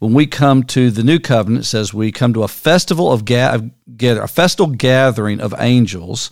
When 0.00 0.14
we 0.14 0.26
come 0.26 0.62
to 0.64 0.90
the 0.90 1.02
new 1.02 1.18
covenant 1.18 1.64
it 1.64 1.68
says 1.68 1.94
we 1.94 2.12
come 2.12 2.32
to 2.34 2.44
a 2.44 2.48
festival 2.48 3.10
of 3.12 3.24
ga- 3.24 3.70
get 3.96 4.16
a 4.16 4.28
festival 4.28 4.74
gathering 4.74 5.40
of 5.40 5.54
angels. 5.58 6.30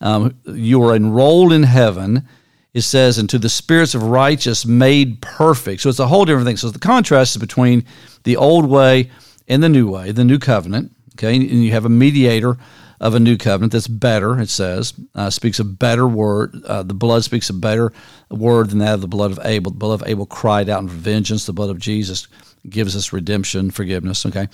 Um, 0.00 0.36
you 0.44 0.82
are 0.82 0.94
enrolled 0.94 1.52
in 1.52 1.62
heaven 1.62 2.28
it 2.74 2.82
says, 2.82 3.18
and 3.18 3.30
to 3.30 3.38
the 3.38 3.48
spirits 3.48 3.94
of 3.94 4.02
righteous 4.02 4.66
made 4.66 5.22
perfect. 5.22 5.80
So 5.80 5.88
it's 5.88 6.00
a 6.00 6.08
whole 6.08 6.24
different 6.24 6.46
thing. 6.46 6.56
So 6.56 6.70
the 6.70 6.80
contrast 6.80 7.36
is 7.36 7.40
between 7.40 7.84
the 8.24 8.36
old 8.36 8.68
way 8.68 9.10
and 9.46 9.62
the 9.62 9.68
new 9.68 9.88
way, 9.88 10.10
the 10.10 10.24
new 10.24 10.40
covenant. 10.40 10.90
Okay, 11.16 11.36
and 11.36 11.44
you 11.44 11.70
have 11.70 11.84
a 11.84 11.88
mediator 11.88 12.58
of 13.00 13.14
a 13.14 13.20
new 13.20 13.36
covenant 13.36 13.72
that's 13.72 13.86
better. 13.86 14.40
It 14.40 14.48
says 14.48 14.92
uh, 15.14 15.30
speaks 15.30 15.60
a 15.60 15.64
better 15.64 16.08
word. 16.08 16.60
Uh, 16.66 16.82
the 16.82 16.94
blood 16.94 17.22
speaks 17.22 17.48
a 17.48 17.54
better 17.54 17.92
word 18.28 18.70
than 18.70 18.80
that 18.80 18.94
of 18.94 19.00
the 19.00 19.08
blood 19.08 19.30
of 19.30 19.38
Abel. 19.44 19.70
The 19.70 19.78
blood 19.78 20.02
of 20.02 20.08
Abel 20.08 20.26
cried 20.26 20.68
out 20.68 20.82
in 20.82 20.88
vengeance. 20.88 21.46
The 21.46 21.52
blood 21.52 21.70
of 21.70 21.78
Jesus 21.78 22.26
gives 22.68 22.96
us 22.96 23.12
redemption, 23.12 23.70
forgiveness. 23.70 24.26
Okay, 24.26 24.48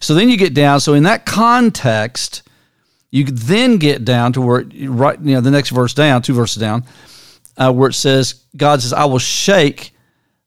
so 0.00 0.14
then 0.14 0.30
you 0.30 0.38
get 0.38 0.54
down. 0.54 0.80
So 0.80 0.94
in 0.94 1.02
that 1.02 1.26
context, 1.26 2.42
you 3.10 3.24
then 3.24 3.76
get 3.76 4.06
down 4.06 4.32
to 4.32 4.40
where 4.40 4.64
right, 4.88 5.20
you 5.20 5.34
know, 5.34 5.42
the 5.42 5.50
next 5.50 5.68
verse 5.68 5.92
down, 5.92 6.22
two 6.22 6.32
verses 6.32 6.58
down 6.58 6.84
uh, 7.58 7.72
where 7.72 7.90
it 7.90 7.94
says, 7.94 8.46
God 8.56 8.80
says, 8.80 8.92
I 8.92 9.04
will 9.04 9.18
shake 9.18 9.92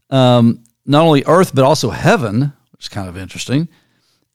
um, 0.10 0.64
not 0.86 1.04
only 1.04 1.24
earth, 1.26 1.54
but 1.54 1.66
also 1.66 1.92
heaven, 1.92 2.54
which 2.72 2.86
is 2.86 2.90
kind 2.90 3.08
of 3.08 3.18
interesting, 3.18 3.68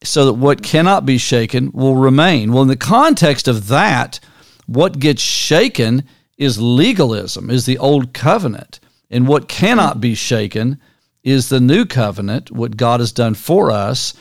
so 0.05 0.27
that 0.27 0.35
what 0.35 0.62
cannot 0.62 1.07
be 1.07 1.19
shaken 1.19 1.73
will 1.73 1.97
remain. 1.97 2.53
Well, 2.53 2.62
in 2.62 2.69
the 2.69 2.77
context 2.77 3.49
of 3.49 3.69
that, 3.69 4.21
what 4.67 4.99
gets 4.99 5.23
shaken 5.23 6.05
is 6.37 6.61
legalism, 6.61 7.51
is 7.51 7.65
the 7.65 7.79
old 7.79 8.12
covenant. 8.12 8.79
And 9.11 9.27
what 9.27 9.49
cannot 9.49 10.01
be 10.01 10.15
shaken 10.15 10.81
is 11.23 11.49
the 11.49 11.61
new 11.61 11.87
covenant, 11.87 12.51
what 12.51 12.77
God 12.77 13.01
has 13.01 13.12
done 13.12 13.35
for 13.35 13.71
us. 13.71 14.15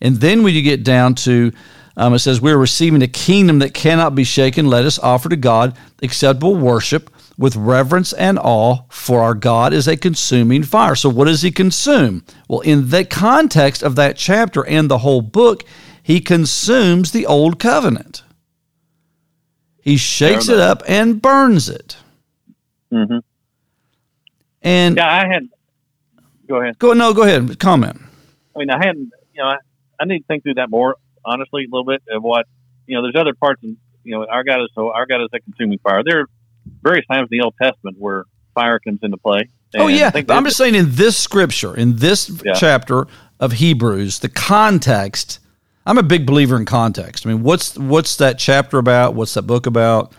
And 0.00 0.16
then 0.16 0.42
when 0.42 0.54
you 0.54 0.62
get 0.62 0.84
down 0.84 1.14
to, 1.14 1.52
um, 1.96 2.14
it 2.14 2.18
says, 2.18 2.40
we're 2.40 2.58
receiving 2.58 3.02
a 3.02 3.08
kingdom 3.08 3.60
that 3.60 3.74
cannot 3.74 4.14
be 4.14 4.24
shaken. 4.24 4.66
Let 4.66 4.84
us 4.84 4.98
offer 4.98 5.28
to 5.28 5.36
God 5.36 5.76
acceptable 6.02 6.56
worship 6.56 7.10
with 7.38 7.56
reverence 7.56 8.12
and 8.12 8.38
awe, 8.38 8.82
for 8.88 9.20
our 9.20 9.34
God 9.34 9.72
is 9.72 9.88
a 9.88 9.96
consuming 9.96 10.62
fire. 10.62 10.94
So, 10.94 11.08
what 11.08 11.26
does 11.26 11.42
he 11.42 11.50
consume? 11.50 12.24
Well, 12.48 12.60
in 12.60 12.90
the 12.90 13.04
context 13.04 13.82
of 13.82 13.96
that 13.96 14.16
chapter 14.16 14.66
and 14.66 14.90
the 14.90 14.98
whole 14.98 15.22
book, 15.22 15.64
he 16.02 16.20
consumes 16.20 17.12
the 17.12 17.26
old 17.26 17.58
covenant. 17.58 18.22
He 19.80 19.96
shakes 19.96 20.48
it 20.48 20.60
up 20.60 20.82
and 20.86 21.20
burns 21.20 21.68
it. 21.68 21.96
hmm 22.90 23.18
And 24.62 24.96
Yeah, 24.96 25.12
I 25.12 25.26
had. 25.26 25.48
Go 26.48 26.60
ahead. 26.60 26.78
go 26.78 26.92
no, 26.92 27.14
go 27.14 27.22
ahead, 27.22 27.58
comment. 27.58 28.00
I 28.54 28.58
mean, 28.58 28.70
I 28.70 28.78
hadn't. 28.78 29.10
You 29.32 29.42
know, 29.42 29.48
I, 29.48 29.56
I 29.98 30.04
need 30.04 30.20
to 30.20 30.24
think 30.26 30.42
through 30.42 30.54
that 30.54 30.68
more 30.70 30.96
honestly, 31.24 31.64
a 31.64 31.68
little 31.74 31.84
bit 31.84 32.02
of 32.14 32.22
what 32.22 32.46
you 32.86 32.96
know. 32.96 33.02
There's 33.02 33.16
other 33.16 33.34
parts, 33.34 33.62
in, 33.62 33.76
you 34.04 34.14
know, 34.14 34.26
our 34.28 34.44
God 34.44 34.62
is 34.62 34.70
so 34.74 34.92
our 34.92 35.06
God 35.06 35.22
is 35.22 35.28
a 35.32 35.40
consuming 35.40 35.78
fire. 35.78 36.02
There 36.04 36.20
are 36.20 36.26
various 36.82 37.06
times 37.06 37.28
in 37.30 37.38
the 37.38 37.44
Old 37.44 37.54
Testament 37.60 37.96
where 37.98 38.24
fire 38.54 38.78
comes 38.78 39.00
into 39.02 39.16
play. 39.16 39.48
Oh 39.76 39.86
And 39.86 39.94
I 39.96 39.98
yeah, 39.98 40.10
I'm 40.28 40.44
just 40.44 40.56
saying 40.58 40.74
in 40.74 40.86
this 40.94 41.16
scripture, 41.16 41.74
in 41.74 41.96
this 41.96 42.30
Yeah. 42.44 42.52
chapter 42.54 43.06
of 43.40 43.52
Hebrews, 43.52 44.18
the 44.20 44.28
context. 44.28 45.38
I'm 45.84 45.98
a 45.98 46.02
big 46.04 46.26
believer 46.26 46.56
in 46.56 46.64
context. 46.64 47.26
I 47.26 47.30
mean, 47.30 47.42
what's 47.42 47.76
what's 47.76 48.16
that 48.16 48.38
chapter 48.38 48.78
about? 48.78 49.14
What's 49.14 49.34
that 49.34 49.42
book 49.42 49.66
about? 49.66 50.12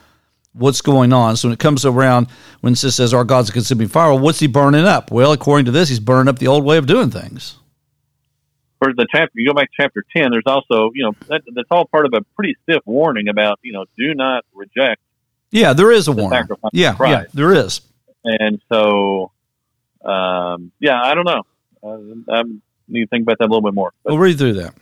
What's 0.51 0.81
going 0.81 1.13
on? 1.13 1.37
So 1.37 1.47
when 1.47 1.53
it 1.53 1.59
comes 1.59 1.85
around, 1.85 2.27
when 2.61 2.73
it 2.73 2.77
says 2.77 3.13
our 3.13 3.23
God's 3.23 3.49
a 3.49 3.53
consuming 3.53 3.87
fire, 3.87 4.09
well, 4.09 4.19
what's 4.19 4.39
he 4.39 4.47
burning 4.47 4.85
up? 4.85 5.09
Well, 5.09 5.31
according 5.31 5.65
to 5.65 5.71
this, 5.71 5.89
he's 5.89 5.99
burning 6.01 6.27
up 6.27 6.39
the 6.39 6.47
old 6.47 6.63
way 6.65 6.77
of 6.77 6.85
doing 6.85 7.09
things. 7.09 7.55
for 8.79 8.93
the 8.93 9.07
chapter, 9.09 9.31
you 9.35 9.47
go 9.47 9.53
back 9.53 9.69
to 9.71 9.81
chapter 9.81 10.03
10, 10.15 10.31
there's 10.31 10.43
also, 10.45 10.91
you 10.93 11.03
know, 11.05 11.13
that, 11.29 11.41
that's 11.55 11.69
all 11.71 11.85
part 11.85 12.05
of 12.05 12.13
a 12.13 12.21
pretty 12.35 12.55
stiff 12.63 12.81
warning 12.85 13.29
about, 13.29 13.57
you 13.63 13.71
know, 13.71 13.85
do 13.97 14.13
not 14.13 14.43
reject. 14.53 15.01
Yeah, 15.53 15.73
there 15.73 15.91
is 15.91 16.07
a 16.07 16.11
warning. 16.11 16.39
sacrifice 16.41 16.71
Yeah, 16.73 16.95
yeah, 16.99 17.25
there 17.33 17.53
is. 17.53 17.81
And 18.25 18.59
so, 18.71 19.31
um, 20.03 20.71
yeah, 20.79 20.99
I 20.99 21.13
don't 21.13 21.25
know. 21.25 21.43
Uh, 21.83 22.33
I 22.33 22.43
need 22.87 23.01
to 23.01 23.07
think 23.07 23.21
about 23.23 23.37
that 23.37 23.45
a 23.45 23.51
little 23.51 23.61
bit 23.61 23.75
more. 23.75 23.91
But 24.03 24.13
We'll 24.13 24.19
read 24.21 24.37
through 24.39 24.53
that. 24.53 24.73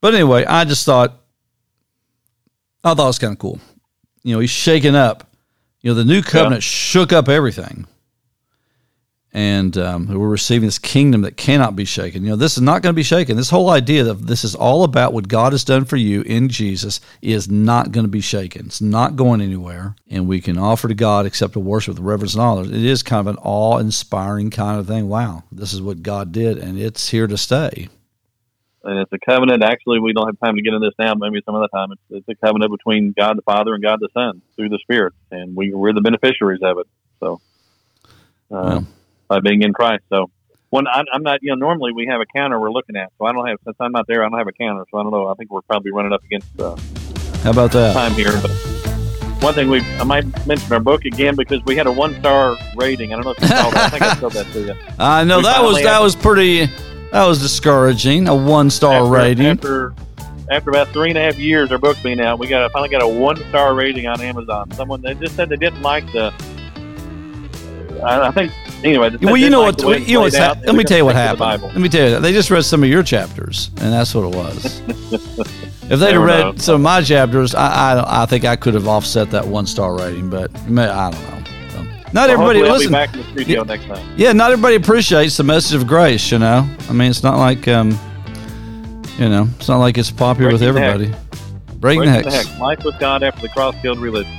But 0.00 0.14
anyway, 0.14 0.46
I 0.46 0.64
just 0.64 0.86
thought, 0.86 1.20
I 2.82 2.94
thought 2.94 3.04
it 3.04 3.06
was 3.08 3.18
kind 3.18 3.32
of 3.32 3.38
cool. 3.38 3.60
You 4.22 4.34
know, 4.34 4.40
he's 4.40 4.50
shaking 4.50 4.94
up. 4.94 5.26
You 5.82 5.90
know, 5.90 5.94
the 5.94 6.04
new 6.04 6.22
covenant 6.22 6.62
shook 6.62 7.12
up 7.12 7.28
everything. 7.28 7.86
And 9.32 9.78
um, 9.78 10.08
we're 10.08 10.28
receiving 10.28 10.66
this 10.66 10.78
kingdom 10.78 11.22
that 11.22 11.36
cannot 11.36 11.76
be 11.76 11.84
shaken. 11.84 12.24
You 12.24 12.30
know, 12.30 12.36
this 12.36 12.56
is 12.56 12.62
not 12.62 12.82
going 12.82 12.92
to 12.92 12.96
be 12.96 13.04
shaken. 13.04 13.36
This 13.36 13.50
whole 13.50 13.70
idea 13.70 14.02
that 14.04 14.26
this 14.26 14.42
is 14.42 14.56
all 14.56 14.82
about 14.82 15.12
what 15.12 15.28
God 15.28 15.52
has 15.52 15.62
done 15.62 15.84
for 15.84 15.96
you 15.96 16.22
in 16.22 16.48
Jesus 16.48 17.00
is 17.22 17.48
not 17.48 17.92
going 17.92 18.04
to 18.04 18.10
be 18.10 18.20
shaken. 18.20 18.66
It's 18.66 18.80
not 18.80 19.14
going 19.14 19.40
anywhere, 19.40 19.94
and 20.08 20.26
we 20.26 20.40
can 20.40 20.58
offer 20.58 20.88
to 20.88 20.94
God 20.94 21.26
acceptable 21.26 21.62
worship 21.62 21.94
with 21.94 22.04
reverence 22.04 22.34
and 22.34 22.42
honor. 22.42 22.64
It 22.64 22.72
is 22.72 23.04
kind 23.04 23.20
of 23.20 23.28
an 23.28 23.40
awe-inspiring 23.42 24.50
kind 24.50 24.80
of 24.80 24.88
thing. 24.88 25.08
Wow, 25.08 25.44
this 25.52 25.72
is 25.72 25.80
what 25.80 26.02
God 26.02 26.32
did, 26.32 26.58
and 26.58 26.78
it's 26.78 27.10
here 27.10 27.28
to 27.28 27.38
stay. 27.38 27.88
And 28.82 28.98
it's 28.98 29.12
a 29.12 29.18
covenant. 29.18 29.62
Actually, 29.62 30.00
we 30.00 30.14
don't 30.14 30.26
have 30.26 30.40
time 30.40 30.56
to 30.56 30.62
get 30.62 30.72
into 30.72 30.88
this 30.88 30.94
now. 30.98 31.12
Maybe 31.14 31.42
some 31.44 31.54
other 31.54 31.68
time. 31.68 31.92
It's, 31.92 32.02
it's 32.10 32.28
a 32.30 32.46
covenant 32.46 32.72
between 32.72 33.14
God 33.16 33.36
the 33.36 33.42
Father 33.42 33.74
and 33.74 33.82
God 33.82 34.00
the 34.00 34.08
Son 34.14 34.40
through 34.56 34.70
the 34.70 34.78
Spirit, 34.78 35.12
and 35.30 35.54
we 35.54 35.72
we're 35.72 35.92
the 35.92 36.00
beneficiaries 36.00 36.62
of 36.64 36.78
it. 36.78 36.86
So. 37.20 37.40
Uh, 38.50 38.80
yeah 38.80 38.86
by 39.30 39.40
being 39.40 39.62
in 39.62 39.72
Christ. 39.72 40.02
So 40.10 40.30
when 40.68 40.86
I, 40.86 41.04
I'm 41.14 41.22
not, 41.22 41.38
you 41.40 41.50
know, 41.50 41.54
normally 41.54 41.92
we 41.92 42.06
have 42.06 42.20
a 42.20 42.26
counter 42.26 42.60
we're 42.60 42.72
looking 42.72 42.96
at, 42.96 43.10
so 43.16 43.24
I 43.24 43.32
don't 43.32 43.46
have 43.46 43.58
since 43.64 43.76
I'm 43.80 43.92
not 43.92 44.06
there, 44.06 44.22
I 44.22 44.28
don't 44.28 44.38
have 44.38 44.48
a 44.48 44.52
counter, 44.52 44.84
so 44.90 44.98
I 44.98 45.02
don't 45.04 45.12
know. 45.12 45.28
I 45.28 45.34
think 45.34 45.50
we're 45.50 45.62
probably 45.62 45.92
running 45.92 46.12
up 46.12 46.22
against 46.24 46.48
uh, 46.60 46.76
how 47.42 47.52
about 47.52 47.72
that 47.72 47.94
time 47.94 48.12
here. 48.12 48.32
But 48.42 48.50
one 49.42 49.54
thing 49.54 49.70
we 49.70 49.80
I 49.80 50.04
might 50.04 50.46
mention 50.46 50.70
our 50.72 50.80
book 50.80 51.04
again 51.06 51.36
because 51.36 51.64
we 51.64 51.76
had 51.76 51.86
a 51.86 51.92
one 51.92 52.18
star 52.18 52.58
rating. 52.76 53.12
I 53.12 53.16
don't 53.16 53.24
know 53.24 53.30
if 53.30 53.40
you 53.40 53.48
saw 53.48 53.70
that. 53.70 53.76
I 53.76 53.88
think 53.88 54.02
I 54.02 54.16
showed 54.16 54.32
that 54.32 54.52
to 54.52 54.60
you. 54.60 54.74
I 54.98 55.24
know 55.24 55.40
that 55.40 55.62
was 55.62 55.80
that 55.82 56.02
was 56.02 56.14
pretty. 56.14 56.66
That 57.12 57.24
was 57.24 57.40
discouraging. 57.40 58.28
A 58.28 58.34
one 58.34 58.68
star 58.68 59.06
rating. 59.06 59.46
After 59.46 59.94
after 60.50 60.70
about 60.70 60.88
three 60.88 61.08
and 61.10 61.18
a 61.18 61.22
half 61.22 61.38
years, 61.38 61.70
our 61.70 61.78
book 61.78 61.96
being 62.02 62.20
out, 62.20 62.40
we 62.40 62.48
got 62.48 62.70
finally 62.72 62.88
got 62.88 63.02
a 63.02 63.08
one 63.08 63.36
star 63.48 63.74
rating 63.74 64.06
on 64.06 64.20
Amazon. 64.20 64.70
Someone 64.72 65.00
they 65.00 65.14
just 65.14 65.36
said 65.36 65.48
they 65.48 65.56
didn't 65.56 65.82
like 65.82 66.04
the. 66.12 66.34
I 68.02 68.30
think 68.30 68.50
anyway. 68.84 69.16
Well, 69.20 69.36
you 69.36 69.50
know 69.50 69.62
what? 69.62 69.80
You 69.80 70.14
know 70.14 70.20
what's 70.22 70.36
ha- 70.36 70.56
let 70.64 70.74
me 70.74 70.84
tell 70.84 70.98
you 70.98 71.04
what 71.04 71.16
happened. 71.16 71.62
Let 71.62 71.76
me 71.76 71.88
tell 71.88 72.10
you. 72.10 72.20
They 72.20 72.32
just 72.32 72.50
read 72.50 72.64
some 72.64 72.82
of 72.82 72.88
your 72.88 73.02
chapters, 73.02 73.70
and 73.80 73.92
that's 73.92 74.14
what 74.14 74.24
it 74.24 74.36
was. 74.36 74.80
if 75.90 75.98
they'd 75.98 76.12
have 76.12 76.22
read 76.22 76.60
some 76.60 76.76
of 76.76 76.80
my 76.80 77.02
chapters, 77.02 77.54
I, 77.54 77.94
I, 77.94 78.22
I 78.22 78.26
think 78.26 78.44
I 78.44 78.56
could 78.56 78.74
have 78.74 78.86
offset 78.86 79.30
that 79.32 79.46
one 79.46 79.66
star 79.66 79.96
rating, 79.96 80.30
but 80.30 80.50
I 80.54 81.10
don't 81.10 81.22
know. 81.22 81.44
So, 81.70 81.82
not 81.82 82.14
well, 82.14 82.30
everybody 82.30 82.62
listen. 82.62 82.92
back 82.92 83.12
in 83.14 83.20
the 83.20 83.26
studio 83.26 83.60
yeah, 83.60 83.64
next 83.64 83.86
time. 83.86 84.14
Yeah, 84.16 84.32
not 84.32 84.52
everybody 84.52 84.76
appreciates 84.76 85.36
the 85.36 85.44
message 85.44 85.80
of 85.80 85.86
grace. 85.86 86.30
You 86.30 86.38
know, 86.38 86.68
I 86.88 86.92
mean, 86.92 87.10
it's 87.10 87.22
not 87.22 87.38
like 87.38 87.66
um, 87.68 87.98
you 89.18 89.28
know, 89.28 89.48
it's 89.56 89.68
not 89.68 89.78
like 89.78 89.98
it's 89.98 90.10
popular 90.10 90.50
Breaking 90.50 90.74
with 90.74 90.76
everybody. 90.76 91.14
Breaking, 91.78 91.78
Breaking 91.78 92.04
the, 92.04 92.10
Hex. 92.10 92.24
the 92.24 92.30
Hex. 92.30 92.60
Life 92.60 92.84
with 92.84 92.98
God 92.98 93.22
after 93.22 93.42
the 93.42 93.48
cross 93.48 93.74
killed 93.82 93.98
religion. 93.98 94.32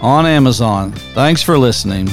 On 0.00 0.24
Amazon. 0.24 0.92
Thanks 0.92 1.42
for 1.42 1.58
listening. 1.58 2.08